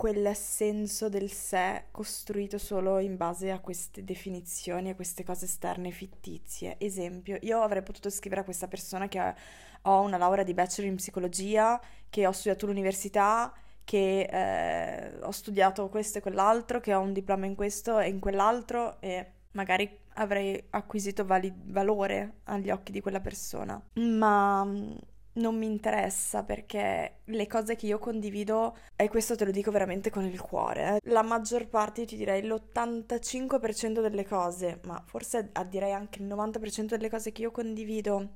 quel 0.00 0.34
senso 0.34 1.10
del 1.10 1.30
sé 1.30 1.84
costruito 1.90 2.56
solo 2.56 3.00
in 3.00 3.18
base 3.18 3.50
a 3.50 3.60
queste 3.60 4.02
definizioni, 4.02 4.88
a 4.88 4.94
queste 4.94 5.24
cose 5.24 5.44
esterne 5.44 5.90
fittizie. 5.90 6.76
Esempio, 6.78 7.36
io 7.42 7.60
avrei 7.60 7.82
potuto 7.82 8.08
scrivere 8.08 8.40
a 8.40 8.44
questa 8.44 8.66
persona 8.66 9.08
che 9.08 9.34
ho 9.82 10.00
una 10.00 10.16
laurea 10.16 10.44
di 10.44 10.54
bachelor 10.54 10.90
in 10.90 10.96
psicologia, 10.96 11.78
che 12.08 12.26
ho 12.26 12.32
studiato 12.32 12.64
all'università 12.64 13.52
che 13.90 14.20
eh, 14.20 15.18
ho 15.20 15.32
studiato 15.32 15.88
questo 15.88 16.18
e 16.18 16.20
quell'altro, 16.20 16.78
che 16.78 16.94
ho 16.94 17.00
un 17.00 17.12
diploma 17.12 17.46
in 17.46 17.56
questo 17.56 17.98
e 17.98 18.08
in 18.08 18.20
quell'altro 18.20 19.00
e 19.00 19.32
magari 19.50 19.98
avrei 20.14 20.64
acquisito 20.70 21.24
vali- 21.24 21.52
valore 21.64 22.42
agli 22.44 22.70
occhi 22.70 22.92
di 22.92 23.00
quella 23.00 23.18
persona. 23.18 23.82
Ma 23.94 24.64
mm, 24.64 24.92
non 25.32 25.58
mi 25.58 25.66
interessa 25.66 26.44
perché 26.44 27.22
le 27.24 27.46
cose 27.48 27.74
che 27.74 27.86
io 27.86 27.98
condivido, 27.98 28.76
e 28.94 29.08
questo 29.08 29.34
te 29.34 29.44
lo 29.44 29.50
dico 29.50 29.72
veramente 29.72 30.08
con 30.08 30.24
il 30.24 30.40
cuore, 30.40 31.00
eh, 31.02 31.10
la 31.10 31.22
maggior 31.22 31.66
parte, 31.66 32.04
ti 32.04 32.14
direi 32.14 32.44
l'85% 32.44 34.00
delle 34.00 34.24
cose, 34.24 34.78
ma 34.84 35.02
forse 35.04 35.50
direi 35.68 35.92
anche 35.92 36.22
il 36.22 36.28
90% 36.28 36.84
delle 36.84 37.10
cose 37.10 37.32
che 37.32 37.42
io 37.42 37.50
condivido 37.50 38.28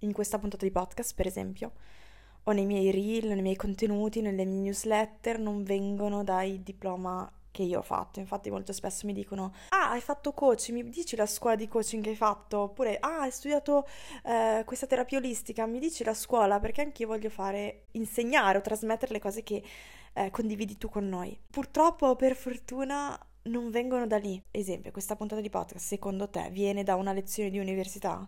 in 0.00 0.12
questa 0.12 0.38
puntata 0.38 0.66
di 0.66 0.72
podcast, 0.72 1.14
per 1.14 1.26
esempio, 1.26 1.72
o 2.44 2.52
nei 2.52 2.66
miei 2.66 2.90
reel, 2.90 3.28
nei 3.28 3.42
miei 3.42 3.56
contenuti, 3.56 4.20
nelle 4.20 4.44
mie 4.44 4.60
newsletter 4.60 5.38
non 5.38 5.62
vengono 5.62 6.24
dai 6.24 6.62
diploma 6.62 7.30
che 7.52 7.62
io 7.62 7.80
ho 7.80 7.82
fatto. 7.82 8.18
Infatti 8.18 8.50
molto 8.50 8.72
spesso 8.72 9.06
mi 9.06 9.12
dicono 9.12 9.52
"Ah, 9.68 9.90
hai 9.90 10.00
fatto 10.00 10.32
coaching, 10.32 10.82
mi 10.82 10.90
dici 10.90 11.14
la 11.16 11.26
scuola 11.26 11.54
di 11.54 11.68
coaching 11.68 12.02
che 12.02 12.10
hai 12.10 12.16
fatto?" 12.16 12.58
Oppure 12.60 12.96
"Ah, 12.98 13.20
hai 13.20 13.30
studiato 13.30 13.86
eh, 14.24 14.62
questa 14.64 14.86
terapia 14.86 15.18
olistica, 15.18 15.66
mi 15.66 15.78
dici 15.78 16.02
la 16.02 16.14
scuola?" 16.14 16.58
Perché 16.58 16.80
anche 16.80 17.02
io 17.02 17.08
voglio 17.08 17.28
fare 17.30 17.84
insegnare 17.92 18.58
o 18.58 18.60
trasmettere 18.62 19.12
le 19.12 19.20
cose 19.20 19.42
che 19.42 19.62
eh, 20.14 20.30
condividi 20.30 20.76
tu 20.78 20.88
con 20.88 21.08
noi. 21.08 21.38
Purtroppo, 21.50 22.16
per 22.16 22.34
fortuna, 22.34 23.18
non 23.44 23.70
vengono 23.70 24.06
da 24.06 24.16
lì. 24.18 24.42
Esempio, 24.50 24.90
questa 24.90 25.16
puntata 25.16 25.40
di 25.40 25.50
podcast, 25.50 25.84
secondo 25.86 26.28
te, 26.28 26.48
viene 26.50 26.82
da 26.82 26.94
una 26.96 27.12
lezione 27.12 27.50
di 27.50 27.58
università? 27.58 28.26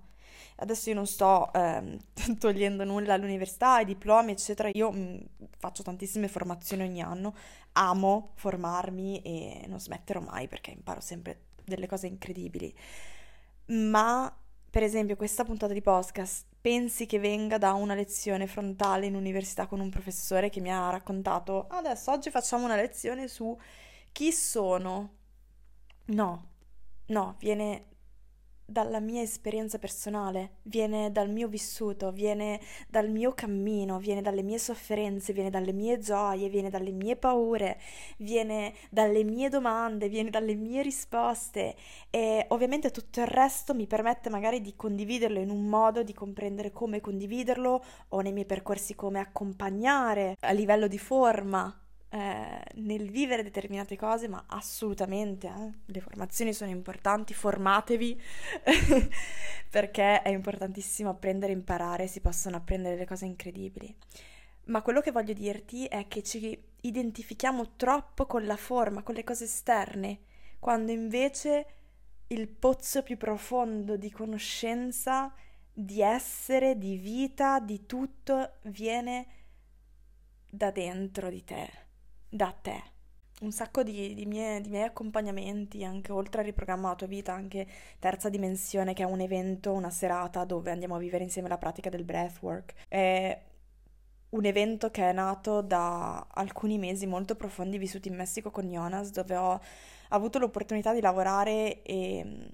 Adesso 0.57 0.91
io 0.91 0.95
non 0.95 1.07
sto 1.07 1.53
ehm, 1.53 1.99
togliendo 2.39 2.85
nulla 2.85 3.15
all'università, 3.15 3.75
ai 3.75 3.85
diplomi, 3.85 4.33
eccetera. 4.33 4.71
Io 4.73 4.91
mh, 4.91 4.99
mm, 4.99 5.19
faccio 5.59 5.83
tantissime 5.83 6.29
formazioni 6.29 6.83
ogni 6.83 7.03
anno, 7.03 7.35
amo 7.73 8.33
formarmi 8.35 9.23
e 9.23 9.65
non 9.67 9.81
smetterò 9.81 10.21
mai 10.21 10.49
perché 10.49 10.71
imparo 10.71 11.01
sempre 11.01 11.47
delle 11.65 11.87
cose 11.87 12.07
incredibili. 12.07 12.75
Ma, 13.67 14.35
per 14.71 14.83
esempio, 14.83 15.17
questa 15.17 15.45
puntata 15.45 15.73
di 15.73 15.81
podcast 15.81 16.47
pensi 16.61 17.07
che 17.07 17.19
venga 17.19 17.59
da 17.59 17.73
una 17.75 17.95
lezione 17.95 18.47
frontale 18.47 19.07
in 19.07 19.15
università 19.15 19.67
con 19.67 19.81
un 19.81 19.91
professore 19.91 20.49
che 20.49 20.61
mi 20.61 20.73
ha 20.73 20.89
raccontato 20.89 21.67
adesso 21.69 22.11
oggi 22.11 22.31
facciamo 22.31 22.65
una 22.65 22.77
lezione 22.77 23.29
su 23.29 23.57
chi 24.13 24.33
sono. 24.33 25.13
No, 26.07 26.49
no, 27.07 27.37
viene 27.39 27.94
dalla 28.67 29.01
mia 29.01 29.23
esperienza 29.23 29.79
personale, 29.79 30.59
viene 30.63 31.13
dal 31.13 31.31
mio 31.31 31.49
vissuto, 31.49 32.11
viene 32.13 32.61
dal 32.89 33.11
mio 33.11 33.33
cammino, 33.33 33.99
viene 33.99 34.23
dalle 34.23 34.43
mie 34.43 34.59
sofferenze, 34.59 35.33
viene 35.33 35.51
dalle 35.51 35.73
mie 35.73 35.99
gioie, 35.99 36.49
viene 36.49 36.71
dalle 36.71 36.91
mie 36.91 37.17
paure, 37.17 37.79
viene 38.19 38.75
dalle 38.91 39.23
mie 39.25 39.49
domande, 39.49 40.09
viene 40.09 40.31
dalle 40.31 40.55
mie 40.55 40.83
risposte 40.83 41.77
e 42.11 42.47
ovviamente 42.49 42.91
tutto 42.91 43.21
il 43.21 43.27
resto 43.27 43.75
mi 43.75 43.87
permette 43.87 44.31
magari 44.31 44.61
di 44.61 44.75
condividerlo 44.75 45.41
in 45.41 45.51
un 45.51 45.67
modo 45.67 46.03
di 46.03 46.15
comprendere 46.15 46.73
come 46.73 47.01
condividerlo 47.01 47.85
o 48.09 48.21
nei 48.21 48.33
miei 48.33 48.47
percorsi 48.47 48.95
come 48.95 49.21
accompagnare 49.21 50.37
a 50.41 50.53
livello 50.53 50.89
di 50.89 50.99
forma 50.99 51.79
eh, 52.15 52.63
nel 52.75 53.11
vivere 53.11 53.43
determinate 53.43 53.97
cose, 53.97 54.29
ma 54.29 54.45
assolutamente, 54.47 55.49
eh, 55.49 55.73
le 55.87 56.01
formazioni 56.01 56.53
sono 56.53 56.71
importanti, 56.71 57.35
formatevi 57.35 58.23
perché 59.69 60.23
è 60.23 60.29
importantissimo 60.29 61.11
apprendere 61.11 61.51
e 61.51 61.57
imparare, 61.57 62.07
si 62.07 62.21
possono 62.21 62.55
apprendere 62.55 62.95
delle 62.95 63.09
cose 63.09 63.25
incredibili. 63.25 63.93
Ma 64.67 64.81
quello 64.83 65.01
che 65.01 65.11
voglio 65.11 65.33
dirti 65.33 65.87
è 65.87 66.07
che 66.07 66.23
ci 66.23 66.57
identifichiamo 66.83 67.75
troppo 67.75 68.27
con 68.27 68.47
la 68.47 68.57
forma, 68.57 69.03
con 69.03 69.17
le 69.17 69.25
cose 69.25 69.45
esterne, 69.45 70.21
quando 70.61 70.93
invece 70.93 71.67
il 72.29 72.47
pozzo 72.47 73.03
più 73.03 73.17
profondo 73.17 73.97
di 73.97 74.13
conoscenza, 74.13 75.35
di 75.73 76.01
essere, 76.01 76.79
di 76.79 76.97
vita, 76.97 77.59
di 77.59 77.87
tutto 77.87 78.59
viene 78.63 79.27
da 80.49 80.71
dentro 80.71 81.29
di 81.29 81.43
te 81.43 81.84
da 82.35 82.53
te. 82.61 82.83
Un 83.43 83.53
sacco 83.53 83.83
di, 83.85 84.15
di, 84.15 84.27
mie, 84.27 84.61
di, 84.61 84.69
miei 84.69 84.85
accompagnamenti, 84.85 85.85
anche 85.85 86.11
oltre 86.11 86.41
a 86.41 86.45
riprogrammare 86.45 86.91
la 86.91 86.97
tua 86.97 87.07
vita, 87.07 87.33
anche 87.33 87.67
terza 88.01 88.29
dimensione, 88.29 88.93
che 88.93 89.03
è 89.03 89.07
un 89.07 89.21
evento, 89.21 89.73
una 89.73 89.91
serata 89.91 90.45
dove 90.45 90.71
andiamo 90.71 90.97
a 90.97 90.99
vivere 90.99 91.23
insieme 91.25 91.49
la 91.49 91.59
pratica 91.59 91.91
del 91.91 92.05
breathwork. 92.05 92.75
È 92.89 93.41
un 94.31 94.45
evento 94.45 94.91
che 94.91 95.11
è 95.11 95.13
nato 95.13 95.63
da 95.63 96.27
alcuni 96.29 96.77
mesi 96.79 97.07
molto 97.07 97.37
profondi 97.37 97.79
vissuti 97.79 98.09
in 98.09 98.17
Messico 98.17 98.51
con 98.51 98.69
Jonas, 98.69 99.11
dove 99.11 99.37
ho 99.37 99.61
avuto 100.09 100.39
l'opportunità 100.39 100.93
di 100.93 101.01
lavorare 101.01 101.83
e 101.83 102.49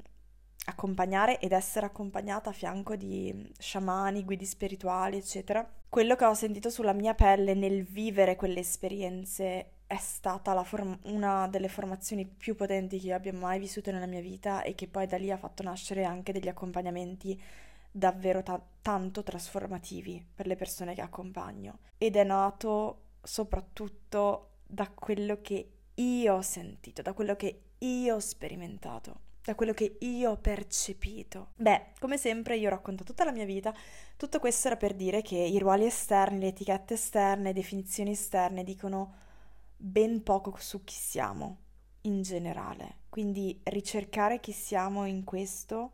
accompagnare 0.70 1.38
ed 1.38 1.52
essere 1.52 1.86
accompagnata 1.86 2.50
a 2.50 2.52
fianco 2.52 2.96
di 2.96 3.52
sciamani, 3.58 4.24
guidi 4.24 4.46
spirituali, 4.46 5.18
eccetera. 5.18 5.68
Quello 5.88 6.16
che 6.16 6.24
ho 6.24 6.34
sentito 6.34 6.70
sulla 6.70 6.92
mia 6.92 7.14
pelle 7.14 7.54
nel 7.54 7.84
vivere 7.84 8.36
quelle 8.36 8.60
esperienze 8.60 9.72
è 9.86 9.96
stata 9.96 10.62
form- 10.62 10.98
una 11.04 11.48
delle 11.48 11.68
formazioni 11.68 12.24
più 12.24 12.54
potenti 12.54 13.00
che 13.00 13.08
io 13.08 13.16
abbia 13.16 13.32
mai 13.32 13.58
vissuto 13.58 13.90
nella 13.90 14.06
mia 14.06 14.20
vita 14.20 14.62
e 14.62 14.74
che 14.74 14.86
poi 14.86 15.06
da 15.06 15.16
lì 15.16 15.30
ha 15.30 15.36
fatto 15.36 15.62
nascere 15.64 16.04
anche 16.04 16.32
degli 16.32 16.48
accompagnamenti 16.48 17.40
davvero 17.90 18.42
ta- 18.42 18.62
tanto 18.82 19.22
trasformativi 19.24 20.24
per 20.32 20.46
le 20.46 20.54
persone 20.54 20.94
che 20.94 21.00
accompagno. 21.00 21.80
Ed 21.98 22.16
è 22.16 22.24
nato 22.24 23.06
soprattutto 23.22 24.50
da 24.64 24.88
quello 24.88 25.40
che 25.40 25.72
io 25.94 26.34
ho 26.34 26.42
sentito, 26.42 27.02
da 27.02 27.12
quello 27.12 27.34
che 27.34 27.62
io 27.78 28.14
ho 28.14 28.20
sperimentato 28.20 29.28
da 29.42 29.54
quello 29.54 29.72
che 29.72 29.96
io 30.00 30.32
ho 30.32 30.36
percepito. 30.36 31.52
Beh, 31.56 31.92
come 31.98 32.18
sempre 32.18 32.56
io 32.56 32.68
racconto 32.68 33.04
tutta 33.04 33.24
la 33.24 33.32
mia 33.32 33.44
vita, 33.44 33.74
tutto 34.16 34.38
questo 34.38 34.68
era 34.68 34.76
per 34.76 34.94
dire 34.94 35.22
che 35.22 35.36
i 35.36 35.58
ruoli 35.58 35.86
esterni, 35.86 36.40
le 36.40 36.48
etichette 36.48 36.94
esterne, 36.94 37.44
le 37.44 37.52
definizioni 37.52 38.12
esterne 38.12 38.64
dicono 38.64 39.14
ben 39.76 40.22
poco 40.22 40.54
su 40.58 40.84
chi 40.84 40.94
siamo 40.94 41.58
in 42.02 42.22
generale. 42.22 42.98
Quindi 43.08 43.58
ricercare 43.64 44.40
chi 44.40 44.52
siamo 44.52 45.06
in 45.06 45.24
questo 45.24 45.92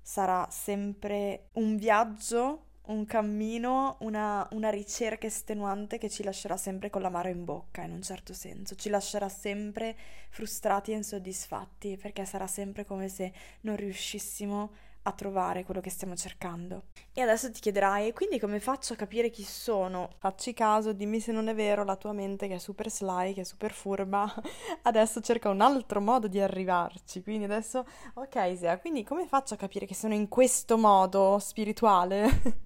sarà 0.00 0.46
sempre 0.50 1.48
un 1.54 1.76
viaggio 1.76 2.65
un 2.86 3.04
cammino, 3.04 3.96
una, 4.00 4.46
una, 4.52 4.70
ricerca 4.70 5.26
estenuante 5.26 5.98
che 5.98 6.08
ci 6.08 6.22
lascerà 6.22 6.56
sempre 6.56 6.90
con 6.90 7.02
l'amaro 7.02 7.28
in 7.28 7.44
bocca, 7.44 7.82
in 7.82 7.92
un 7.92 8.02
certo 8.02 8.32
senso, 8.32 8.74
ci 8.74 8.88
lascerà 8.88 9.28
sempre 9.28 9.96
frustrati 10.28 10.92
e 10.92 10.96
insoddisfatti, 10.96 11.96
perché 11.96 12.24
sarà 12.24 12.46
sempre 12.46 12.84
come 12.84 13.08
se 13.08 13.32
non 13.62 13.76
riuscissimo 13.76 14.70
a 15.06 15.12
trovare 15.12 15.64
quello 15.64 15.80
che 15.80 15.90
stiamo 15.90 16.16
cercando. 16.16 16.84
E 17.12 17.20
adesso 17.20 17.50
ti 17.50 17.60
chiederai, 17.60 18.12
quindi 18.12 18.40
come 18.40 18.58
faccio 18.58 18.92
a 18.92 18.96
capire 18.96 19.30
chi 19.30 19.44
sono? 19.44 20.10
Facci 20.18 20.52
caso, 20.52 20.92
dimmi 20.92 21.20
se 21.20 21.32
non 21.32 21.48
è 21.48 21.54
vero, 21.54 21.84
la 21.84 21.96
tua 21.96 22.12
mente 22.12 22.48
che 22.48 22.56
è 22.56 22.58
super 22.58 22.90
sly, 22.90 23.32
che 23.32 23.42
è 23.42 23.44
super 23.44 23.72
furba, 23.72 24.32
adesso 24.82 25.20
cerca 25.20 25.48
un 25.48 25.60
altro 25.60 26.00
modo 26.00 26.26
di 26.26 26.40
arrivarci. 26.40 27.22
Quindi 27.22 27.44
adesso, 27.44 27.86
ok 28.14 28.34
Isea, 28.50 28.78
quindi 28.78 29.04
come 29.04 29.26
faccio 29.26 29.54
a 29.54 29.56
capire 29.56 29.86
che 29.86 29.94
sono 29.94 30.14
in 30.14 30.28
questo 30.28 30.76
modo 30.76 31.38
spirituale? 31.38 32.64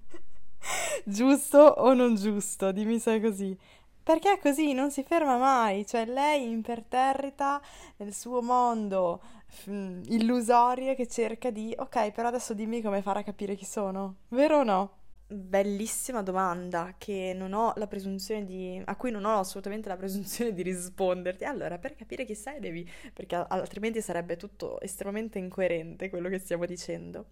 giusto 1.05 1.57
o 1.59 1.93
non 1.93 2.15
giusto? 2.15 2.71
Dimmi 2.71 2.99
se 2.99 3.15
è 3.15 3.21
così. 3.21 3.57
Perché 4.03 4.33
è 4.33 4.39
così, 4.39 4.73
non 4.73 4.89
si 4.91 5.03
ferma 5.03 5.37
mai, 5.37 5.85
cioè 5.85 6.05
lei 6.05 6.49
imperterrita 6.49 7.61
nel 7.97 8.13
suo 8.13 8.41
mondo 8.41 9.21
mm, 9.69 10.01
illusorio 10.07 10.95
che 10.95 11.07
cerca 11.07 11.51
di, 11.51 11.73
ok, 11.77 12.11
però 12.11 12.29
adesso 12.29 12.55
dimmi 12.55 12.81
come 12.81 13.03
fare 13.03 13.19
a 13.19 13.23
capire 13.23 13.55
chi 13.55 13.65
sono, 13.65 14.15
vero 14.29 14.59
o 14.59 14.63
no? 14.63 14.97
Bellissima 15.27 16.23
domanda 16.23 16.95
che 16.97 17.33
non 17.35 17.53
ho 17.53 17.73
la 17.77 17.87
presunzione 17.87 18.43
di, 18.43 18.81
a 18.83 18.95
cui 18.97 19.11
non 19.11 19.23
ho 19.23 19.39
assolutamente 19.39 19.87
la 19.87 19.95
presunzione 19.95 20.51
di 20.51 20.61
risponderti. 20.63 21.45
Allora, 21.45 21.77
per 21.77 21.95
capire 21.95 22.25
chi 22.25 22.35
sei 22.35 22.59
devi, 22.59 22.89
perché 23.13 23.35
altrimenti 23.35 24.01
sarebbe 24.01 24.35
tutto 24.35 24.81
estremamente 24.81 25.37
incoerente 25.39 26.09
quello 26.09 26.27
che 26.27 26.39
stiamo 26.39 26.65
dicendo. 26.65 27.27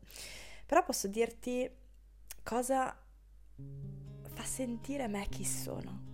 Però 0.66 0.84
posso 0.84 1.08
dirti 1.08 1.70
cosa 2.44 2.96
fa 4.40 4.44
sentire 4.44 5.08
me 5.08 5.28
chi 5.28 5.44
sono. 5.44 6.08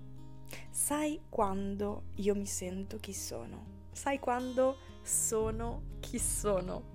Sai 0.72 1.22
quando 1.30 2.06
io 2.16 2.34
mi 2.34 2.48
sento 2.48 2.98
chi 3.00 3.14
sono? 3.14 3.84
Sai 3.92 4.20
quando 4.20 4.78
sono 5.04 5.98
chi 6.00 6.18
sono? 6.18 6.94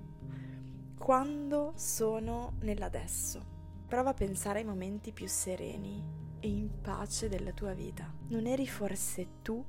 Quando 0.98 1.72
sono 1.76 2.54
nell'adesso. 2.62 3.40
Prova 3.86 4.10
a 4.10 4.14
pensare 4.14 4.58
ai 4.58 4.64
momenti 4.64 5.12
più 5.12 5.28
sereni 5.28 6.02
e 6.40 6.48
in 6.48 6.80
pace 6.80 7.28
della 7.28 7.52
tua 7.52 7.74
vita. 7.74 8.12
Non 8.28 8.46
eri 8.46 8.66
forse 8.66 9.40
tu 9.42 9.64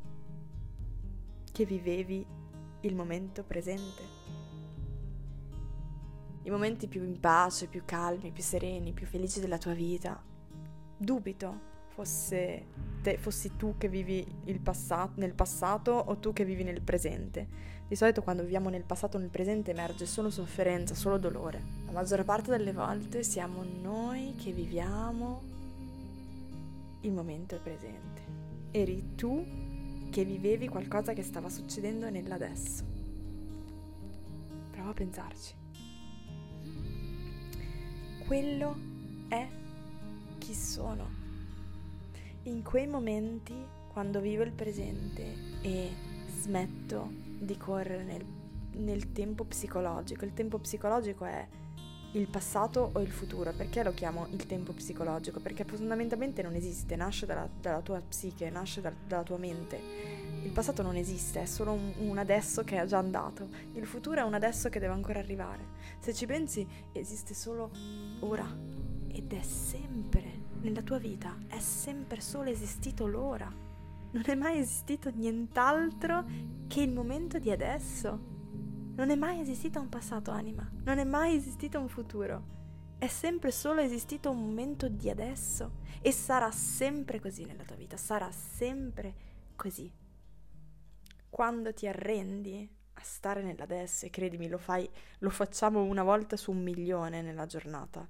che 1.52 1.66
vivevi 1.66 2.26
il 2.82 2.96
momento 2.96 3.44
presente? 3.44 4.04
I 6.42 6.50
momenti 6.50 6.88
più 6.88 7.04
in 7.04 7.20
pace, 7.20 7.68
più 7.68 7.84
calmi, 7.86 8.32
più 8.32 8.42
sereni, 8.42 8.94
più 8.94 9.06
felici 9.06 9.40
della 9.40 9.60
tua 9.60 9.74
vita 9.74 10.30
dubito 11.02 11.70
fosse 11.88 12.66
te, 13.02 13.18
fossi 13.18 13.56
tu 13.58 13.76
che 13.78 13.90
vivi 13.90 14.26
passato, 14.62 15.20
nel 15.20 15.34
passato 15.34 15.92
o 15.92 16.18
tu 16.18 16.34
che 16.34 16.46
vivi 16.46 16.64
nel 16.64 16.82
presente. 16.82 17.70
Di 17.88 17.96
solito 17.96 18.22
quando 18.22 18.44
viviamo 18.44 18.70
nel 18.70 18.84
passato 18.84 19.18
o 19.18 19.20
nel 19.20 19.30
presente 19.30 19.72
emerge 19.72 20.06
solo 20.06 20.30
sofferenza, 20.30 20.96
solo 20.96 21.18
dolore. 21.18 21.62
La 21.86 21.92
maggior 21.92 22.24
parte 22.24 22.50
delle 22.50 22.72
volte 22.72 23.24
siamo 23.24 23.64
noi 23.64 24.36
che 24.36 24.52
viviamo 24.52 25.42
il 27.02 27.12
momento 27.12 27.60
presente. 27.62 28.22
Eri 28.72 29.16
tu 29.16 29.46
che 30.10 30.24
vivevi 30.24 30.70
qualcosa 30.70 31.14
che 31.14 31.24
stava 31.24 31.50
succedendo 31.50 32.10
nell'adesso. 32.10 32.84
Prova 34.72 34.90
a 34.92 34.94
pensarci. 34.94 35.56
Quello 38.26 38.78
è 39.28 39.60
chi 40.42 40.56
sono. 40.56 41.08
In 42.44 42.64
quei 42.64 42.88
momenti, 42.88 43.54
quando 43.94 44.20
vivo 44.20 44.42
il 44.42 44.52
presente 44.52 45.60
e 45.62 45.92
smetto 46.40 47.12
di 47.38 47.56
correre 47.58 48.04
nel, 48.04 48.26
nel 48.84 49.12
tempo 49.12 49.44
psicologico, 49.44 50.26
il 50.26 50.34
tempo 50.34 50.58
psicologico 50.58 51.26
è 51.26 51.48
il 52.14 52.28
passato 52.28 52.90
o 52.92 53.00
il 53.02 53.12
futuro. 53.12 53.54
Perché 53.54 53.84
lo 53.84 53.94
chiamo 53.94 54.26
il 54.32 54.48
tempo 54.48 54.74
psicologico? 54.74 55.40
Perché 55.40 55.64
fondamentalmente 55.64 56.42
non 56.42 56.56
esiste, 56.56 56.96
nasce 56.96 57.28
dalla, 57.28 57.48
dalla 57.60 57.82
tua 57.82 58.02
psiche, 58.02 58.50
nasce 58.50 58.82
da, 58.82 58.92
dalla 59.08 59.24
tua 59.24 59.38
mente 59.38 59.80
Il 60.44 60.52
passato 60.52 60.82
non 60.82 60.96
esiste, 60.96 61.44
è 61.44 61.46
solo 61.46 61.74
un, 61.74 61.94
un, 62.00 62.18
adesso 62.18 62.64
che 62.64 62.82
è 62.82 62.86
già 62.86 62.98
andato. 62.98 63.48
Il 63.74 63.86
futuro 63.86 64.20
è 64.20 64.24
un 64.24 64.34
adesso 64.34 64.70
che 64.70 64.80
deve 64.80 64.94
ancora 64.94 65.20
arrivare. 65.20 65.64
Se 66.00 66.16
ci 66.16 66.26
pensi, 66.26 66.68
esiste 66.94 67.36
solo 67.36 67.70
ora. 68.22 68.80
Ed 69.14 69.34
è 69.34 69.42
sempre, 69.42 70.31
nella 70.62 70.82
tua 70.82 71.00
vita, 71.00 71.36
è 71.48 71.60
sempre 71.60 72.22
solo 72.22 72.50
esistito 72.50 73.08
l'ora. 73.08 73.52
Non 74.12 74.24
è 74.26 74.36
mai 74.36 74.60
esistito 74.60 75.10
nient'altro 75.10 76.26
che 76.68 76.82
il 76.82 76.92
momento 76.92 77.40
di 77.40 77.50
adesso. 77.50 78.30
Non 78.96 79.10
è 79.10 79.16
mai 79.16 79.40
esistito 79.40 79.80
un 79.80 79.90
passato, 79.90 80.32
anima. 80.32 80.70
Non 80.84 80.98
è 80.98 81.04
mai 81.04 81.36
esistito 81.36 81.80
un 81.80 81.88
futuro. 81.88 82.60
È 82.98 83.08
sempre 83.08 83.52
solo 83.52 83.82
esistito 83.82 84.30
un 84.30 84.40
momento 84.40 84.88
di 84.88 85.10
adesso. 85.10 85.80
E 86.02 86.12
sarà 86.12 86.52
sempre 86.52 87.20
così 87.20 87.46
nella 87.46 87.64
tua 87.64 87.76
vita. 87.76 87.98
Sarà 87.98 88.32
sempre 88.32 89.16
così. 89.56 89.92
Quando 91.30 91.74
ti 91.74 91.88
arrendi 91.88 92.70
a 92.94 93.02
stare 93.02 93.42
nell'adesso, 93.42 94.06
e 94.06 94.10
credimi, 94.10 94.48
lo 94.48 94.58
fai, 94.58 94.88
lo 95.20 95.30
facciamo 95.30 95.82
una 95.82 96.04
volta 96.04 96.38
su 96.38 96.52
un 96.52 96.62
milione 96.62 97.22
nella 97.22 97.46
giornata. 97.46 98.08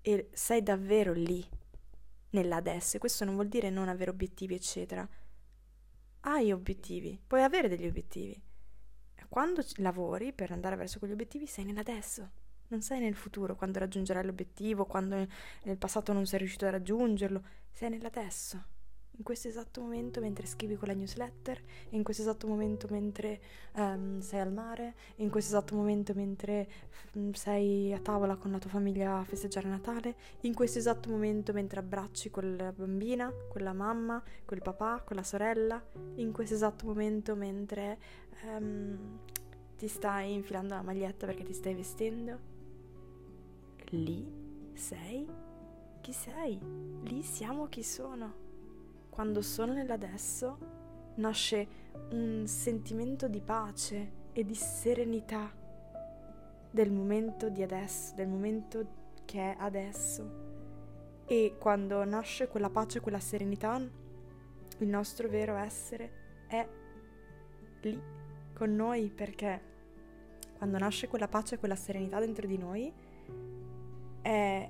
E 0.00 0.30
sei 0.32 0.62
davvero 0.62 1.12
lì, 1.12 1.44
nell'adesso. 2.34 2.96
E 2.96 3.00
questo 3.00 3.24
non 3.24 3.34
vuol 3.34 3.48
dire 3.48 3.70
non 3.70 3.88
avere 3.88 4.10
obiettivi, 4.10 4.54
eccetera. 4.54 5.08
Hai 6.20 6.52
obiettivi, 6.52 7.20
puoi 7.26 7.42
avere 7.42 7.68
degli 7.68 7.86
obiettivi 7.86 8.40
quando 9.34 9.64
lavori 9.78 10.32
per 10.32 10.52
andare 10.52 10.76
verso 10.76 11.00
quegli 11.00 11.10
obiettivi 11.10 11.48
sei 11.48 11.64
nell'adesso, 11.64 12.30
non 12.68 12.82
sei 12.82 13.00
nel 13.00 13.16
futuro, 13.16 13.56
quando 13.56 13.80
raggiungerai 13.80 14.24
l'obiettivo, 14.24 14.84
quando 14.84 15.26
nel 15.64 15.76
passato 15.76 16.12
non 16.12 16.24
sei 16.24 16.38
riuscito 16.38 16.66
a 16.66 16.70
raggiungerlo, 16.70 17.42
sei 17.72 17.90
nell'adesso. 17.90 18.73
In 19.16 19.22
questo 19.22 19.46
esatto 19.46 19.80
momento 19.80 20.20
mentre 20.20 20.44
scrivi 20.44 20.76
quella 20.76 20.92
newsletter, 20.92 21.62
in 21.90 22.02
questo 22.02 22.22
esatto 22.22 22.48
momento 22.48 22.88
mentre 22.90 23.40
um, 23.74 24.18
sei 24.18 24.40
al 24.40 24.52
mare, 24.52 24.94
in 25.16 25.30
questo 25.30 25.54
esatto 25.54 25.76
momento 25.76 26.14
mentre 26.14 26.68
um, 27.12 27.32
sei 27.32 27.92
a 27.92 28.00
tavola 28.00 28.34
con 28.34 28.50
la 28.50 28.58
tua 28.58 28.70
famiglia 28.70 29.18
a 29.18 29.24
festeggiare 29.24 29.68
Natale, 29.68 30.16
in 30.40 30.52
questo 30.52 30.78
esatto 30.78 31.10
momento 31.10 31.52
mentre 31.52 31.78
abbracci 31.78 32.30
quella 32.30 32.72
bambina, 32.72 33.32
quella 33.48 33.72
mamma, 33.72 34.20
quel 34.44 34.62
papà, 34.62 35.00
quella 35.06 35.22
sorella, 35.22 35.80
in 36.16 36.32
questo 36.32 36.54
esatto 36.54 36.84
momento 36.86 37.36
mentre 37.36 37.98
um, 38.42 39.20
ti 39.76 39.86
stai 39.86 40.32
infilando 40.32 40.74
la 40.74 40.82
maglietta 40.82 41.26
perché 41.26 41.44
ti 41.44 41.52
stai 41.52 41.74
vestendo, 41.74 42.38
lì 43.90 44.26
sei 44.74 45.24
chi 46.00 46.12
sei, 46.12 46.58
lì 47.04 47.22
siamo 47.22 47.68
chi 47.68 47.84
sono. 47.84 48.43
Quando 49.14 49.42
sono 49.42 49.72
nell'adesso 49.72 50.58
nasce 51.18 51.68
un 52.10 52.48
sentimento 52.48 53.28
di 53.28 53.40
pace 53.40 54.10
e 54.32 54.44
di 54.44 54.56
serenità 54.56 55.52
del 56.68 56.90
momento 56.90 57.48
di 57.48 57.62
adesso, 57.62 58.16
del 58.16 58.26
momento 58.26 58.86
che 59.24 59.52
è 59.52 59.56
adesso. 59.56 61.22
E 61.26 61.54
quando 61.60 62.02
nasce 62.02 62.48
quella 62.48 62.70
pace, 62.70 62.98
quella 62.98 63.20
serenità, 63.20 63.76
il 64.78 64.88
nostro 64.88 65.28
vero 65.28 65.54
essere 65.54 66.46
è 66.48 66.68
lì 67.82 68.02
con 68.52 68.74
noi 68.74 69.12
perché 69.14 69.60
quando 70.58 70.76
nasce 70.76 71.06
quella 71.06 71.28
pace 71.28 71.60
quella 71.60 71.76
serenità 71.76 72.18
dentro 72.18 72.48
di 72.48 72.58
noi 72.58 72.92
è 74.22 74.68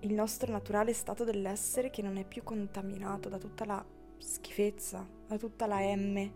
il 0.00 0.12
nostro 0.12 0.50
naturale 0.50 0.92
stato 0.92 1.24
dell'essere 1.24 1.90
che 1.90 2.02
non 2.02 2.16
è 2.16 2.24
più 2.24 2.42
contaminato 2.42 3.28
da 3.28 3.38
tutta 3.38 3.64
la 3.64 3.84
schifezza, 4.18 5.06
da 5.26 5.36
tutta 5.36 5.66
la 5.66 5.80
M 5.80 6.30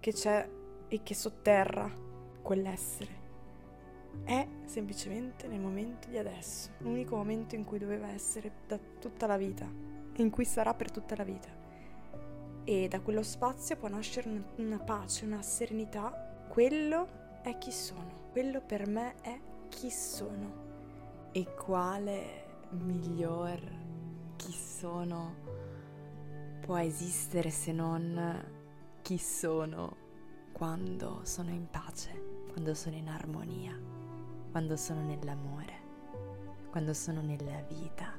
che 0.00 0.12
c'è 0.12 0.48
e 0.88 1.02
che 1.02 1.14
sotterra 1.14 1.90
quell'essere. 2.42 3.24
È 4.24 4.46
semplicemente 4.64 5.46
nel 5.46 5.60
momento 5.60 6.08
di 6.08 6.18
adesso, 6.18 6.70
l'unico 6.78 7.16
momento 7.16 7.54
in 7.54 7.64
cui 7.64 7.78
doveva 7.78 8.08
essere 8.08 8.52
da 8.66 8.78
tutta 8.98 9.26
la 9.26 9.36
vita, 9.36 9.70
in 10.16 10.30
cui 10.30 10.44
sarà 10.44 10.74
per 10.74 10.90
tutta 10.90 11.14
la 11.16 11.24
vita 11.24 11.56
e 12.68 12.88
da 12.88 13.00
quello 13.00 13.22
spazio 13.22 13.76
può 13.76 13.86
nascere 13.86 14.28
una, 14.56 14.80
pace, 14.80 15.24
una 15.24 15.40
serenità. 15.40 16.44
Quello 16.48 17.38
è 17.42 17.56
chi 17.58 17.70
sono, 17.70 18.30
quello 18.32 18.60
per 18.60 18.88
me 18.88 19.14
è 19.22 19.38
chi 19.68 19.88
sono. 19.88 20.64
E 21.30 21.54
quale 21.54 22.45
miglior 22.70 23.60
chi 24.36 24.52
sono 24.52 25.34
può 26.60 26.76
esistere 26.78 27.50
se 27.50 27.72
non 27.72 28.44
chi 29.02 29.18
sono 29.18 30.04
quando 30.52 31.20
sono 31.22 31.50
in 31.50 31.68
pace, 31.70 32.44
quando 32.50 32.74
sono 32.74 32.96
in 32.96 33.08
armonia, 33.08 33.78
quando 34.50 34.76
sono 34.76 35.02
nell'amore, 35.02 35.74
quando 36.70 36.94
sono 36.94 37.20
nella 37.20 37.60
vita, 37.68 38.14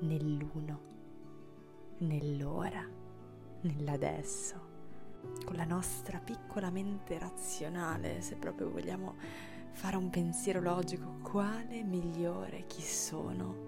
nell'uno, 0.00 0.80
nell'ora 1.98 2.88
nell'adesso, 3.62 4.54
con 5.44 5.56
la 5.56 5.64
nostra 5.64 6.18
piccola 6.20 6.70
mente 6.70 7.18
razionale, 7.18 8.20
se 8.20 8.36
proprio 8.36 8.70
vogliamo 8.70 9.16
fare 9.76 9.96
un 9.96 10.08
pensiero 10.08 10.62
logico, 10.62 11.18
quale 11.20 11.82
migliore 11.82 12.64
chi 12.66 12.80
sono 12.80 13.64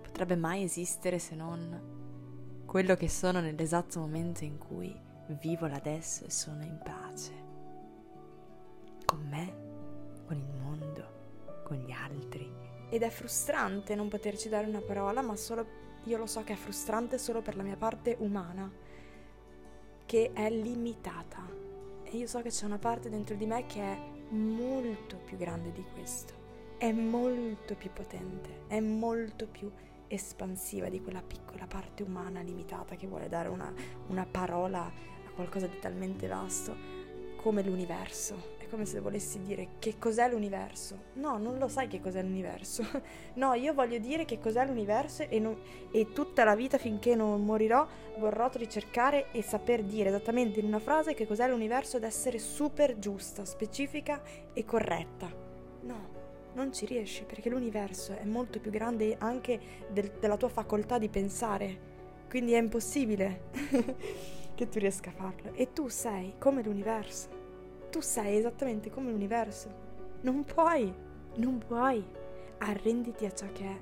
potrebbe 0.00 0.36
mai 0.36 0.62
esistere 0.62 1.18
se 1.18 1.34
non 1.34 2.62
quello 2.64 2.94
che 2.94 3.08
sono 3.08 3.40
nell'esatto 3.40 3.98
momento 3.98 4.44
in 4.44 4.58
cui 4.58 4.96
vivo 5.40 5.66
l'adesso 5.66 6.24
e 6.24 6.30
sono 6.30 6.62
in 6.62 6.78
pace 6.82 7.32
con 9.04 9.26
me, 9.28 10.22
con 10.24 10.36
il 10.36 10.52
mondo, 10.62 11.62
con 11.64 11.78
gli 11.78 11.90
altri. 11.90 12.48
Ed 12.88 13.02
è 13.02 13.10
frustrante 13.10 13.96
non 13.96 14.08
poterci 14.08 14.48
dare 14.48 14.68
una 14.68 14.82
parola, 14.82 15.20
ma 15.20 15.34
solo 15.34 15.66
io 16.04 16.16
lo 16.16 16.26
so 16.26 16.44
che 16.44 16.52
è 16.52 16.56
frustrante 16.56 17.18
solo 17.18 17.42
per 17.42 17.56
la 17.56 17.64
mia 17.64 17.76
parte 17.76 18.16
umana 18.20 18.70
che 20.06 20.30
è 20.32 20.48
limitata. 20.48 21.42
E 22.04 22.16
io 22.16 22.28
so 22.28 22.40
che 22.40 22.50
c'è 22.50 22.66
una 22.66 22.78
parte 22.78 23.10
dentro 23.10 23.34
di 23.34 23.46
me 23.46 23.66
che 23.66 23.80
è 23.80 24.13
molto 24.30 25.16
più 25.24 25.36
grande 25.36 25.72
di 25.72 25.84
questo, 25.92 26.32
è 26.78 26.90
molto 26.92 27.74
più 27.74 27.90
potente, 27.92 28.64
è 28.66 28.80
molto 28.80 29.46
più 29.46 29.70
espansiva 30.06 30.88
di 30.88 31.00
quella 31.00 31.22
piccola 31.22 31.66
parte 31.66 32.02
umana 32.02 32.40
limitata 32.40 32.94
che 32.94 33.06
vuole 33.06 33.28
dare 33.28 33.48
una, 33.48 33.72
una 34.08 34.26
parola 34.26 34.84
a 34.84 35.30
qualcosa 35.34 35.66
di 35.66 35.78
talmente 35.78 36.26
vasto 36.26 36.76
come 37.36 37.62
l'universo 37.62 38.53
come 38.74 38.86
se 38.86 38.98
volessi 38.98 39.40
dire 39.40 39.68
che 39.78 39.98
cos'è 40.00 40.28
l'universo. 40.28 41.04
No, 41.14 41.38
non 41.38 41.58
lo 41.58 41.68
sai 41.68 41.86
che 41.86 42.00
cos'è 42.00 42.20
l'universo. 42.22 42.84
no, 43.34 43.54
io 43.54 43.72
voglio 43.72 43.98
dire 43.98 44.24
che 44.24 44.40
cos'è 44.40 44.66
l'universo 44.66 45.22
e, 45.28 45.38
non, 45.38 45.56
e 45.92 46.12
tutta 46.12 46.42
la 46.42 46.56
vita 46.56 46.76
finché 46.76 47.14
non 47.14 47.44
morirò 47.44 47.86
vorrò 48.18 48.50
ricercare 48.54 49.30
e 49.30 49.42
saper 49.42 49.84
dire 49.84 50.08
esattamente 50.08 50.58
in 50.58 50.66
una 50.66 50.80
frase 50.80 51.14
che 51.14 51.24
cos'è 51.24 51.48
l'universo 51.48 51.98
ed 51.98 52.02
essere 52.02 52.40
super 52.40 52.98
giusta, 52.98 53.44
specifica 53.44 54.20
e 54.52 54.64
corretta. 54.64 55.32
No, 55.82 56.08
non 56.54 56.72
ci 56.72 56.84
riesci 56.84 57.22
perché 57.22 57.48
l'universo 57.48 58.16
è 58.16 58.24
molto 58.24 58.58
più 58.58 58.72
grande 58.72 59.14
anche 59.20 59.86
del, 59.88 60.10
della 60.18 60.36
tua 60.36 60.48
facoltà 60.48 60.98
di 60.98 61.08
pensare. 61.08 61.92
Quindi 62.28 62.54
è 62.54 62.58
impossibile 62.58 63.50
che 64.52 64.68
tu 64.68 64.80
riesca 64.80 65.10
a 65.10 65.12
farlo. 65.12 65.52
E 65.54 65.72
tu 65.72 65.86
sei 65.86 66.34
come 66.38 66.60
l'universo 66.60 67.42
tu 67.94 68.00
sei 68.00 68.38
esattamente 68.38 68.90
come 68.90 69.12
l'universo. 69.12 69.68
Non 70.22 70.42
puoi, 70.42 70.92
non 71.36 71.58
puoi. 71.58 72.04
Arrenditi 72.58 73.24
a 73.24 73.32
ciò 73.32 73.46
che 73.52 73.64
è. 73.64 73.78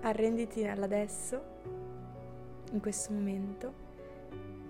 Arrenditi 0.00 0.66
all'adesso, 0.66 1.42
in 2.72 2.80
questo 2.80 3.12
momento. 3.12 3.83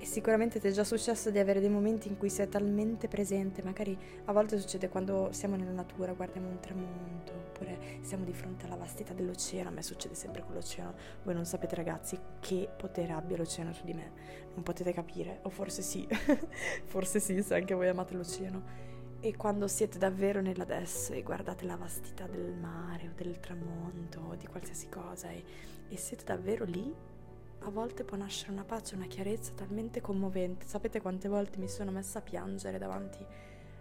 E 0.05 0.07
sicuramente 0.07 0.61
ti 0.61 0.69
è 0.69 0.71
già 0.71 0.85
successo 0.85 1.31
di 1.31 1.39
avere 1.39 1.61
dei 1.61 1.71
momenti 1.71 2.09
in 2.09 2.19
cui 2.19 2.29
sei 2.29 2.47
talmente 2.47 3.09
presente, 3.09 3.63
magari 3.63 3.97
a 4.27 4.33
volte 4.35 4.61
succede 4.61 4.91
quando 4.91 5.31
siamo 5.33 5.57
nella 5.57 5.71
natura, 5.71 6.13
guardiamo 6.13 6.47
un 6.47 6.61
tramonto, 6.61 7.33
oppure 7.33 7.79
siamo 8.03 8.23
di 8.25 8.35
fronte 8.35 8.67
alla 8.67 8.77
vastità 8.77 9.15
dell'oceano, 9.15 9.71
a 9.71 9.73
me 9.73 9.83
succede 9.83 10.15
sempre 10.15 10.43
con 10.43 10.53
l'oceano, 10.53 10.93
voi 11.23 11.33
non 11.33 11.47
sapete 11.47 11.75
ragazzi 11.75 12.19
che 12.39 12.69
potere 12.77 13.15
abbia 13.15 13.39
l'oceano 13.39 13.73
su 13.73 13.83
di 13.87 13.95
me, 13.95 14.13
non 14.53 14.63
potete 14.63 14.93
capire, 14.93 15.39
o 15.45 15.49
forse 15.49 15.81
sì, 15.81 16.07
forse 16.85 17.19
sì 17.19 17.43
se 17.43 17.55
anche 17.55 17.73
voi 17.73 17.89
amate 17.89 18.13
l'oceano. 18.13 18.63
E 19.21 19.35
quando 19.37 19.67
siete 19.69 19.97
davvero 19.97 20.43
nell'adesso 20.43 21.15
e 21.15 21.23
guardate 21.23 21.65
la 21.65 21.77
vastità 21.77 22.27
del 22.27 22.53
mare 22.53 23.09
o 23.09 23.13
del 23.17 23.41
tramonto 23.41 24.21
o 24.21 24.35
di 24.35 24.47
qualsiasi 24.47 24.91
cosa 24.91 25.31
e, 25.31 25.43
e 25.89 25.97
siete 25.97 26.25
davvero 26.25 26.67
lì, 26.67 26.95
a 27.67 27.71
volte 27.71 28.05
può 28.05 28.17
nascere 28.17 28.53
una 28.53 28.65
pace, 28.65 28.95
una 28.95 29.07
chiarezza 29.07 29.53
talmente 29.53 30.01
commovente. 30.01 30.67
Sapete 30.67 31.01
quante 31.01 31.29
volte 31.29 31.59
mi 31.59 31.69
sono 31.69 31.91
messa 31.91 32.19
a 32.19 32.23
piangere 32.23 32.79
davanti 32.79 33.25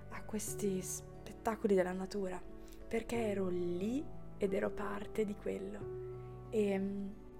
a 0.09 0.23
questi 0.23 0.81
spettacoli 0.81 1.75
della 1.75 1.91
natura? 1.91 2.41
Perché 2.87 3.27
ero 3.27 3.49
lì 3.49 4.03
ed 4.37 4.53
ero 4.53 4.69
parte 4.69 5.25
di 5.25 5.35
quello. 5.35 6.47
E, 6.49 6.81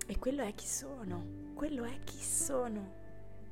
e 0.06 0.20
quello 0.20 0.44
è 0.44 0.54
chi 0.54 0.68
sono, 0.68 1.26
quello 1.54 1.86
è 1.86 2.04
chi 2.04 2.22
sono. 2.22 3.02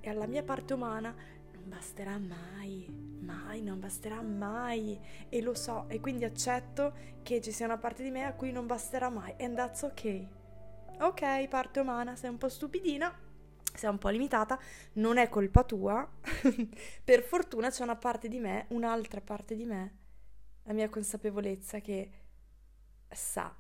E 0.02 0.10
alla 0.10 0.28
mia 0.28 0.44
parte 0.44 0.74
umana 0.74 1.16
non 1.54 1.70
basterà 1.70 2.18
mai, 2.18 2.88
mai, 3.20 3.62
non 3.62 3.80
basterà 3.80 4.22
mai. 4.22 5.00
E 5.30 5.42
lo 5.42 5.54
so, 5.54 5.86
e 5.88 6.02
quindi 6.02 6.26
accetto 6.26 6.94
che 7.24 7.40
ci 7.40 7.52
sia 7.52 7.68
una 7.68 7.78
parte 7.78 8.04
di 8.04 8.12
me 8.12 8.26
a 8.26 8.34
cui 8.34 8.52
non 8.52 8.66
basterà 8.66 9.10
mai. 9.10 9.34
And 9.40 9.56
that's 9.56 9.84
ok. 9.84 10.41
Ok, 11.02 11.48
parte 11.48 11.80
umana, 11.80 12.16
sei 12.16 12.30
un 12.30 12.38
po' 12.38 12.48
stupidina, 12.48 13.12
sei 13.74 13.90
un 13.90 13.98
po' 13.98 14.10
limitata, 14.10 14.60
non 14.94 15.18
è 15.18 15.30
colpa 15.30 15.64
tua. 15.64 16.08
per 17.04 17.24
fortuna 17.24 17.72
c'è 17.72 17.82
una 17.82 17.96
parte 17.96 18.28
di 18.28 18.38
me, 18.38 18.68
un'altra 18.70 19.20
parte 19.20 19.56
di 19.56 19.66
me, 19.66 19.98
la 20.62 20.74
mia 20.74 20.90
consapevolezza 20.90 21.80
che 21.80 22.12
sa 23.10 23.52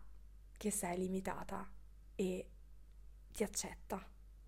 che 0.55 0.69
sei 0.69 0.99
limitata 0.99 1.67
e 2.13 2.47
ti 3.31 3.43
accetta. 3.43 3.99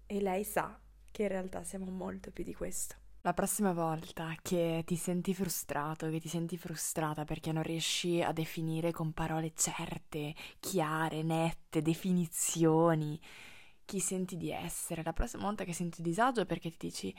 E 0.06 0.22
lei 0.22 0.44
sa 0.44 0.80
che 1.10 1.24
in 1.24 1.30
realtà 1.30 1.64
siamo 1.64 1.90
molto 1.90 2.30
più 2.30 2.44
di 2.44 2.54
questo. 2.54 3.03
La 3.26 3.34
prossima 3.34 3.72
volta 3.72 4.36
che 4.42 4.84
ti 4.86 4.98
senti 4.98 5.34
frustrato, 5.34 6.10
che 6.10 6.20
ti 6.20 6.28
senti 6.28 6.58
frustrata 6.58 7.24
perché 7.24 7.54
non 7.54 7.64
riesci 7.64 8.22
a 8.22 8.34
definire 8.34 8.92
con 8.92 9.14
parole 9.14 9.54
certe, 9.56 10.36
chiare, 10.60 11.24
nette, 11.24 11.82
definizioni 11.82 13.18
chi 13.86 14.02
senti 14.02 14.36
di 14.36 14.52
essere, 14.52 15.04
la 15.04 15.14
prossima 15.14 15.44
volta 15.44 15.64
che 15.64 15.72
senti 15.72 16.02
disagio 16.02 16.46
perché 16.46 16.70
ti 16.70 16.88
dici 16.88 17.16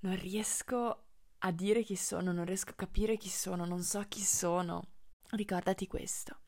non 0.00 0.18
riesco 0.18 1.04
a 1.38 1.52
dire 1.52 1.84
chi 1.84 1.94
sono, 1.94 2.32
non 2.32 2.44
riesco 2.44 2.70
a 2.70 2.74
capire 2.74 3.16
chi 3.16 3.28
sono, 3.28 3.64
non 3.64 3.82
so 3.82 4.04
chi 4.08 4.22
sono, 4.22 4.82
ricordati 5.30 5.86
questo. 5.86 6.40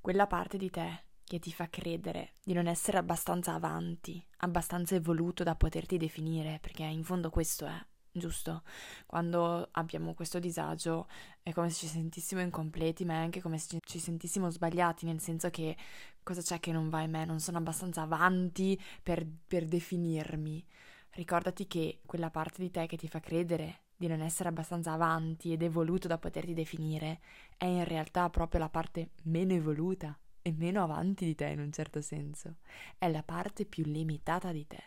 Quella 0.00 0.26
parte 0.26 0.58
di 0.58 0.70
te 0.70 1.04
che 1.22 1.38
ti 1.38 1.52
fa 1.52 1.70
credere 1.70 2.34
di 2.42 2.52
non 2.52 2.66
essere 2.66 2.98
abbastanza 2.98 3.54
avanti, 3.54 4.26
abbastanza 4.38 4.96
evoluto 4.96 5.44
da 5.44 5.54
poterti 5.54 5.98
definire, 5.98 6.58
perché 6.60 6.82
in 6.82 7.04
fondo 7.04 7.30
questo 7.30 7.66
è 7.66 7.80
giusto? 8.14 8.62
Quando 9.06 9.68
abbiamo 9.72 10.14
questo 10.14 10.38
disagio 10.38 11.08
è 11.42 11.52
come 11.52 11.68
se 11.70 11.86
ci 11.86 11.86
sentissimo 11.86 12.40
incompleti, 12.40 13.04
ma 13.04 13.14
è 13.14 13.16
anche 13.16 13.40
come 13.40 13.58
se 13.58 13.78
ci 13.84 13.98
sentissimo 13.98 14.50
sbagliati, 14.50 15.04
nel 15.04 15.20
senso 15.20 15.50
che 15.50 15.76
cosa 16.22 16.40
c'è 16.40 16.60
che 16.60 16.72
non 16.72 16.88
va 16.88 17.00
in 17.00 17.10
me? 17.10 17.24
Non 17.24 17.40
sono 17.40 17.58
abbastanza 17.58 18.02
avanti 18.02 18.80
per, 19.02 19.26
per 19.46 19.66
definirmi. 19.66 20.64
Ricordati 21.10 21.66
che 21.66 22.00
quella 22.06 22.30
parte 22.30 22.62
di 22.62 22.70
te 22.70 22.86
che 22.86 22.96
ti 22.96 23.08
fa 23.08 23.20
credere 23.20 23.82
di 23.96 24.06
non 24.06 24.20
essere 24.20 24.48
abbastanza 24.48 24.92
avanti 24.92 25.52
ed 25.52 25.62
evoluto 25.62 26.08
da 26.08 26.18
poterti 26.18 26.52
definire 26.52 27.20
è 27.56 27.66
in 27.66 27.84
realtà 27.84 28.28
proprio 28.30 28.60
la 28.60 28.68
parte 28.68 29.10
meno 29.24 29.52
evoluta 29.52 30.18
e 30.42 30.52
meno 30.52 30.82
avanti 30.82 31.24
di 31.24 31.34
te 31.34 31.46
in 31.46 31.60
un 31.60 31.72
certo 31.72 32.00
senso. 32.00 32.56
È 32.98 33.08
la 33.10 33.22
parte 33.22 33.64
più 33.64 33.84
limitata 33.84 34.52
di 34.52 34.66
te. 34.66 34.82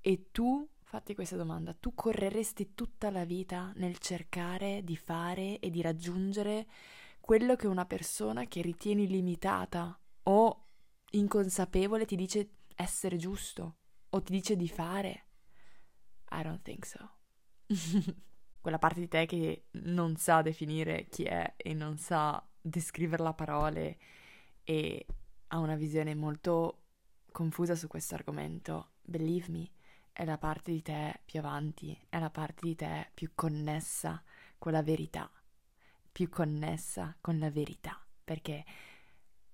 E 0.00 0.28
tu 0.32 0.66
Fatti 0.88 1.16
questa 1.16 1.34
domanda, 1.34 1.74
tu 1.74 1.94
correresti 1.94 2.74
tutta 2.74 3.10
la 3.10 3.24
vita 3.24 3.72
nel 3.74 3.98
cercare 3.98 4.84
di 4.84 4.96
fare 4.96 5.58
e 5.58 5.68
di 5.68 5.82
raggiungere 5.82 6.68
quello 7.18 7.56
che 7.56 7.66
una 7.66 7.86
persona 7.86 8.44
che 8.44 8.62
ritieni 8.62 9.08
limitata 9.08 9.98
o 10.22 10.66
inconsapevole 11.10 12.04
ti 12.04 12.14
dice 12.14 12.50
essere 12.76 13.16
giusto 13.16 13.78
o 14.10 14.22
ti 14.22 14.30
dice 14.30 14.54
di 14.54 14.68
fare? 14.68 15.26
I 16.30 16.42
don't 16.44 16.62
think 16.62 16.86
so. 16.86 17.10
Quella 18.60 18.78
parte 18.78 19.00
di 19.00 19.08
te 19.08 19.26
che 19.26 19.64
non 19.82 20.14
sa 20.14 20.40
definire 20.40 21.08
chi 21.08 21.24
è 21.24 21.54
e 21.56 21.74
non 21.74 21.98
sa 21.98 22.40
descriverla 22.60 23.30
a 23.30 23.34
parole 23.34 23.98
e 24.62 25.04
ha 25.48 25.58
una 25.58 25.74
visione 25.74 26.14
molto 26.14 26.84
confusa 27.32 27.74
su 27.74 27.88
questo 27.88 28.14
argomento, 28.14 28.92
believe 29.02 29.48
me, 29.48 29.70
è 30.16 30.24
la 30.24 30.38
parte 30.38 30.72
di 30.72 30.80
te 30.80 31.20
più 31.26 31.40
avanti, 31.40 31.94
è 32.08 32.18
la 32.18 32.30
parte 32.30 32.66
di 32.66 32.74
te 32.74 33.10
più 33.12 33.32
connessa 33.34 34.22
con 34.56 34.72
la 34.72 34.82
verità, 34.82 35.30
più 36.10 36.30
connessa 36.30 37.14
con 37.20 37.38
la 37.38 37.50
verità, 37.50 38.02
perché 38.24 38.64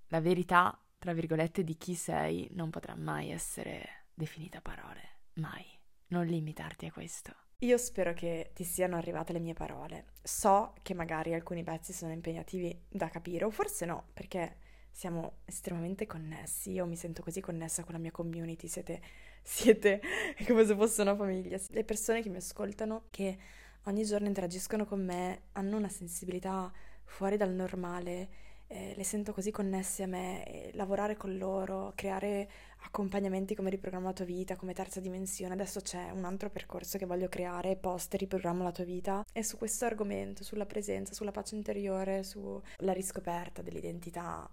la 0.07 0.21
verità, 0.21 0.81
tra 0.99 1.13
virgolette, 1.13 1.65
di 1.65 1.77
chi 1.77 1.97
sei 1.97 2.47
non 2.53 2.71
potrà 2.71 2.95
mai 2.95 3.31
essere 3.31 4.05
definita 4.15 4.61
parole, 4.61 5.23
mai. 5.35 5.65
Non 6.09 6.27
limitarti 6.27 6.87
a 6.87 6.93
questo. 6.93 7.35
Io 7.59 7.77
spero 7.77 8.13
che 8.13 8.53
ti 8.55 8.63
siano 8.63 8.97
arrivate 8.97 9.33
le 9.33 9.41
mie 9.41 9.55
parole. 9.55 10.13
So 10.23 10.75
che 10.83 10.95
magari 10.95 11.35
alcuni 11.35 11.65
pezzi 11.65 11.93
sono 11.93 12.13
impegnativi 12.13 12.85
da 12.89 13.09
capire, 13.09 13.47
o 13.47 13.51
forse 13.51 13.85
no, 13.85 14.11
perché 14.15 14.59
siamo 14.93 15.39
estremamente 15.45 16.07
connessi. 16.07 16.71
Io 16.71 16.87
mi 16.87 16.97
sento 16.97 17.21
così 17.23 17.41
connessa 17.41 17.83
con 17.83 17.95
la 17.95 18.01
mia 18.01 18.13
community, 18.13 18.69
siete 18.69 19.03
siete 19.43 20.01
come 20.47 20.65
se 20.65 20.75
fosse 20.75 21.03
una 21.03 21.17
famiglia. 21.17 21.59
Le 21.69 21.85
persone 21.85 22.23
che 22.23 22.29
mi 22.29 22.37
ascoltano, 22.37 23.05
che 23.11 23.37
ogni 23.85 24.05
giorno 24.05 24.27
interagiscono 24.27 24.85
con 24.85 25.05
me, 25.05 25.43
hanno 25.53 25.77
una 25.77 25.89
sensibilità 25.89 26.73
fuori 27.05 27.37
dal 27.37 27.53
normale, 27.53 28.29
eh, 28.69 28.95
le 28.97 29.05
sento 29.05 29.35
così 29.35 29.51
connesse 29.51 30.05
a 30.05 30.07
me, 30.07 30.71
lavorare 30.73 31.17
con 31.17 31.37
loro, 31.37 31.93
creare 31.95 32.49
accompagnamenti 32.85 33.55
come 33.55 33.69
riprogramma 33.69 34.07
la 34.07 34.13
tua 34.15 34.25
vita, 34.25 34.57
come 34.57 34.73
terza 34.73 34.99
dimensione. 34.99 35.53
Adesso 35.53 35.81
c'è 35.81 36.11
un 36.11 36.25
altro 36.25 36.49
percorso 36.49 36.97
che 36.97 37.05
voglio 37.05 37.29
creare, 37.29 37.77
post 37.77 38.15
riprogramma 38.15 38.65
la 38.65 38.73
tua 38.73 38.85
vita, 38.85 39.25
e 39.33 39.43
su 39.45 39.59
questo 39.59 39.85
argomento, 39.85 40.43
sulla 40.43 40.65
presenza, 40.65 41.13
sulla 41.13 41.33
pace 41.33 41.55
interiore, 41.55 42.23
sulla 42.23 42.93
riscoperta 42.93 43.61
dell'identità 43.61 44.49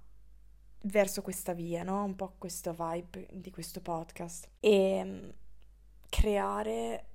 verso 0.84 1.22
questa 1.22 1.54
via, 1.54 1.84
no? 1.84 2.04
Un 2.04 2.16
po' 2.16 2.36
questo 2.38 2.74
vibe 2.74 3.28
di 3.32 3.52
questo 3.52 3.82
podcast. 3.82 4.48
E 4.60 5.02
mm, 5.04 5.30
creare 6.10 7.06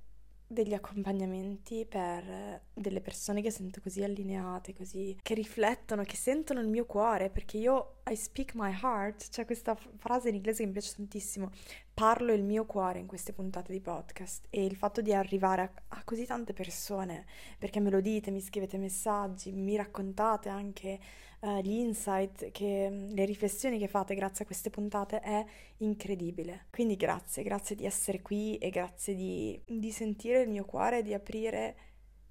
degli 0.47 0.73
accompagnamenti 0.73 1.85
per 1.87 2.61
delle 2.71 3.01
persone 3.01 3.41
che 3.41 3.49
sento 3.49 3.81
così 3.81 4.03
allineate, 4.03 4.73
così 4.73 5.17
che 5.21 5.33
riflettono, 5.33 6.03
che 6.03 6.15
sentono 6.15 6.59
il 6.59 6.67
mio 6.67 6.85
cuore, 6.85 7.29
perché 7.29 7.57
io 7.57 8.01
I 8.07 8.15
speak 8.15 8.53
my 8.53 8.71
heart, 8.81 9.29
c'è 9.29 9.45
questa 9.45 9.75
frase 9.75 10.29
in 10.29 10.35
inglese 10.35 10.59
che 10.59 10.67
mi 10.67 10.73
piace 10.73 10.93
tantissimo, 10.95 11.49
parlo 11.95 12.33
il 12.33 12.43
mio 12.43 12.65
cuore 12.65 12.99
in 12.99 13.07
queste 13.07 13.31
puntate 13.31 13.71
di 13.71 13.79
podcast 13.79 14.47
e 14.49 14.65
il 14.65 14.75
fatto 14.75 15.01
di 15.01 15.13
arrivare 15.13 15.61
a, 15.61 15.71
a 15.97 16.03
così 16.03 16.25
tante 16.25 16.51
persone, 16.51 17.25
perché 17.57 17.79
me 17.79 17.89
lo 17.89 18.01
dite, 18.01 18.31
mi 18.31 18.41
scrivete 18.41 18.77
messaggi, 18.77 19.53
mi 19.53 19.77
raccontate 19.77 20.49
anche 20.49 20.99
uh, 21.39 21.61
gli 21.61 21.71
insight, 21.71 22.51
che, 22.51 23.07
le 23.09 23.23
riflessioni 23.23 23.79
che 23.79 23.87
fate 23.87 24.13
grazie 24.13 24.43
a 24.43 24.45
queste 24.45 24.69
puntate 24.69 25.21
è 25.21 25.43
incredibile. 25.77 26.65
Quindi 26.69 26.97
grazie, 26.97 27.43
grazie 27.43 27.77
di 27.77 27.85
essere 27.85 28.21
qui 28.21 28.57
e 28.57 28.69
grazie 28.71 29.15
di, 29.15 29.59
di 29.65 29.91
sentire 29.91 30.41
il 30.41 30.49
mio 30.49 30.65
cuore, 30.65 31.01
di 31.01 31.13
aprire 31.13 31.77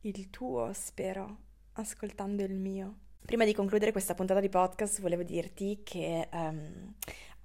il 0.03 0.29
tuo, 0.29 0.73
spero, 0.75 1.39
ascoltando 1.73 2.43
il 2.43 2.55
mio. 2.55 2.99
Prima 3.25 3.47
di 3.47 3.55
concludere 3.55 3.93
questa 3.93 4.12
puntata 4.12 4.41
di 4.41 4.51
podcast 4.51 5.01
volevo 5.01 5.23
dirti 5.23 5.81
che 5.83 6.29
um, 6.31 6.93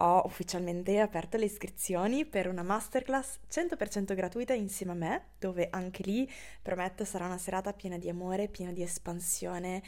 ho 0.02 0.22
ufficialmente 0.26 1.00
aperto 1.00 1.38
le 1.38 1.45
iscrizioni 1.45 2.26
per 2.26 2.47
una 2.47 2.64
masterclass 2.64 3.39
100% 3.50 4.14
gratuita 4.16 4.54
insieme 4.54 4.91
a 4.91 4.95
me, 4.95 5.24
dove 5.39 5.68
anche 5.72 6.04
lì 6.04 6.30
prometto 6.62 7.06
sarà 7.06 7.26
una 7.26 7.38
serata 7.38 7.74
piena 7.74 7.97
di 7.97 8.10
amore, 8.10 8.47
piena 8.47 8.72
di 8.72 8.82
espansione. 8.82 9.82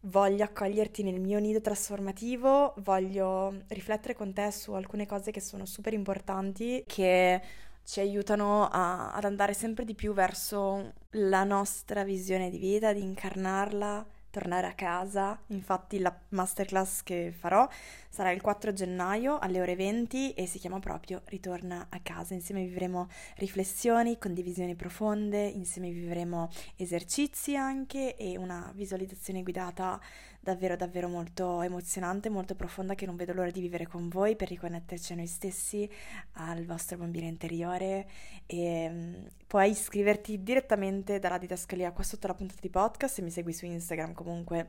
Voglio 0.00 0.44
accoglierti 0.44 1.02
nel 1.02 1.20
mio 1.20 1.38
nido 1.38 1.60
trasformativo, 1.60 2.74
voglio 2.78 3.62
riflettere 3.68 4.14
con 4.14 4.32
te 4.32 4.50
su 4.50 4.72
alcune 4.72 5.06
cose 5.06 5.30
che 5.30 5.40
sono 5.40 5.64
super 5.64 5.92
importanti, 5.92 6.84
che 6.86 7.40
ci 7.84 8.00
aiutano 8.00 8.68
a, 8.68 9.12
ad 9.12 9.24
andare 9.24 9.54
sempre 9.54 9.84
di 9.84 9.94
più 9.94 10.12
verso 10.12 10.92
la 11.10 11.44
nostra 11.44 12.02
visione 12.02 12.50
di 12.50 12.58
vita, 12.58 12.92
di 12.92 13.02
incarnarla 13.02 14.06
tornare 14.34 14.66
a 14.66 14.72
casa. 14.74 15.38
Infatti 15.48 16.00
la 16.00 16.12
masterclass 16.30 17.04
che 17.04 17.32
farò 17.32 17.68
sarà 18.08 18.32
il 18.32 18.40
4 18.40 18.72
gennaio 18.72 19.38
alle 19.38 19.60
ore 19.60 19.76
20 19.76 20.32
e 20.32 20.46
si 20.46 20.58
chiama 20.58 20.80
proprio 20.80 21.22
Ritorna 21.26 21.86
a 21.88 22.00
casa. 22.02 22.34
Insieme 22.34 22.64
vivremo 22.64 23.08
riflessioni, 23.36 24.18
condivisioni 24.18 24.74
profonde, 24.74 25.46
insieme 25.46 25.90
vivremo 25.90 26.50
esercizi 26.74 27.54
anche 27.54 28.16
e 28.16 28.36
una 28.36 28.72
visualizzazione 28.74 29.44
guidata 29.44 30.00
davvero 30.44 30.76
davvero 30.76 31.08
molto 31.08 31.62
emozionante, 31.62 32.28
molto 32.28 32.54
profonda 32.54 32.94
che 32.94 33.06
non 33.06 33.16
vedo 33.16 33.32
l'ora 33.32 33.50
di 33.50 33.60
vivere 33.60 33.86
con 33.86 34.08
voi 34.08 34.36
per 34.36 34.48
riconnetterci 34.48 35.14
a 35.14 35.16
noi 35.16 35.26
stessi, 35.26 35.90
al 36.34 36.66
vostro 36.66 36.98
bambino 36.98 37.26
interiore. 37.26 38.06
E 38.46 38.86
um, 38.88 39.26
puoi 39.46 39.70
iscriverti 39.70 40.42
direttamente 40.42 41.18
dalla 41.18 41.38
didascalia 41.38 41.92
qua 41.92 42.04
sotto 42.04 42.26
la 42.26 42.34
puntata 42.34 42.60
di 42.60 42.68
podcast 42.68 43.14
se 43.14 43.22
mi 43.22 43.30
segui 43.30 43.54
su 43.54 43.64
Instagram 43.64 44.12
comunque 44.12 44.68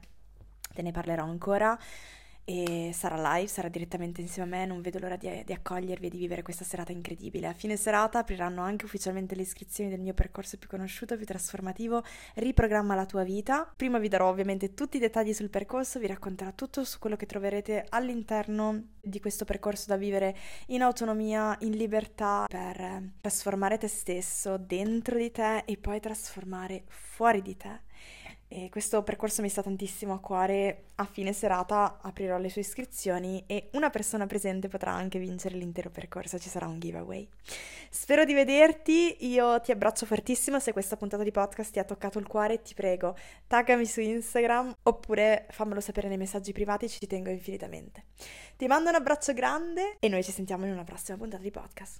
te 0.74 0.82
ne 0.82 0.92
parlerò 0.92 1.24
ancora 1.24 1.78
e 2.46 2.92
sarà 2.94 3.36
live, 3.36 3.48
sarà 3.48 3.70
direttamente 3.70 4.22
insieme 4.22 4.56
a 4.56 4.60
me, 4.60 4.66
non 4.68 4.80
vedo 4.80 5.00
l'ora 5.00 5.16
di, 5.16 5.44
di, 5.44 5.52
accogliervi 5.52 6.06
e 6.06 6.10
di 6.10 6.18
vivere 6.20 6.44
questa 6.44 6.64
serata 6.64 6.92
incredibile. 6.92 7.48
A 7.48 7.54
fine 7.54 7.76
serata 7.76 8.20
apriranno 8.20 8.62
anche 8.62 8.86
ufficialmente 8.86 9.34
le 9.34 9.42
iscrizioni 9.42 9.90
del 9.90 10.00
mio 10.00 10.14
percorso 10.14 10.58
più 10.58 10.70
conosciuto, 10.70 11.18
più 11.18 11.26
trasformativo, 11.26 12.04
Riprogramma 12.36 12.94
la 12.94 13.06
tua 13.06 13.24
vita. 13.24 13.72
Prima 13.76 13.98
vi 13.98 14.08
darò 14.08 14.30
ovviamente 14.30 14.76
tutti 14.76 14.98
i 14.98 15.00
dettagli 15.00 15.34
sul 15.34 15.50
percorso, 15.50 16.00
vi 16.00 16.06
racconterò 16.06 16.54
tutto 16.54 16.84
su 16.84 17.00
quello 17.00 17.16
che 17.16 17.26
troverete 17.26 17.86
all'interno 17.90 18.90
di 19.02 19.20
questo 19.20 19.44
percorso 19.44 19.86
da 19.88 19.98
vivere 19.98 20.36
in 20.68 20.84
autonomia, 20.84 21.56
in 21.62 21.72
libertà, 21.72 22.46
per 22.48 23.12
trasformare 23.22 23.80
te 23.80 23.88
stesso 23.88 24.58
dentro 24.58 25.18
di 25.18 25.32
te 25.32 25.64
e 25.66 25.78
poi 25.78 26.00
trasformare 26.00 26.84
fuori 26.88 27.42
di 27.42 27.58
te. 27.58 27.85
E 28.58 28.70
questo 28.70 29.04
percorso 29.04 29.42
mi 29.42 29.50
sta 29.50 29.62
tantissimo 29.62 30.14
a 30.14 30.20
cuore. 30.22 30.86
A 30.96 31.04
fine 31.04 31.34
serata 31.34 32.00
aprirò 32.02 32.38
le 32.38 32.48
sue 32.48 32.62
iscrizioni 32.62 33.44
e 33.48 33.68
una 33.74 33.90
persona 33.90 34.28
presente 34.28 34.70
potrà 34.70 34.94
anche 34.94 35.20
vincere 35.20 35.58
l'intero 35.58 35.90
percorso, 35.90 36.40
ci 36.40 36.48
sarà 36.48 36.66
un 36.66 36.80
giveaway. 36.80 37.28
Spero 37.90 38.24
di 38.24 38.34
vederti, 38.34 39.28
io 39.28 39.60
ti 39.60 39.72
abbraccio 39.72 40.06
fortissimo, 40.06 40.62
se 40.62 40.72
questa 40.72 40.96
puntata 40.96 41.24
di 41.24 41.32
podcast 41.32 41.74
ti 41.74 41.80
ha 41.80 41.84
toccato 41.84 42.18
il 42.18 42.28
cuore 42.28 42.62
ti 42.62 42.74
prego 42.76 43.18
taggami 43.46 43.86
su 43.86 44.00
Instagram 44.00 44.74
oppure 44.84 45.48
fammelo 45.50 45.82
sapere 45.82 46.08
nei 46.08 46.16
messaggi 46.16 46.54
privati, 46.54 46.88
ci 46.88 47.06
tengo 47.08 47.30
infinitamente. 47.32 48.06
Ti 48.56 48.68
mando 48.68 48.88
un 48.88 48.96
abbraccio 48.96 49.34
grande 49.34 49.98
e 50.00 50.08
noi 50.08 50.24
ci 50.24 50.32
sentiamo 50.32 50.64
in 50.64 50.72
una 50.72 50.86
prossima 50.86 51.18
puntata 51.18 51.44
di 51.44 51.52
podcast. 51.52 52.00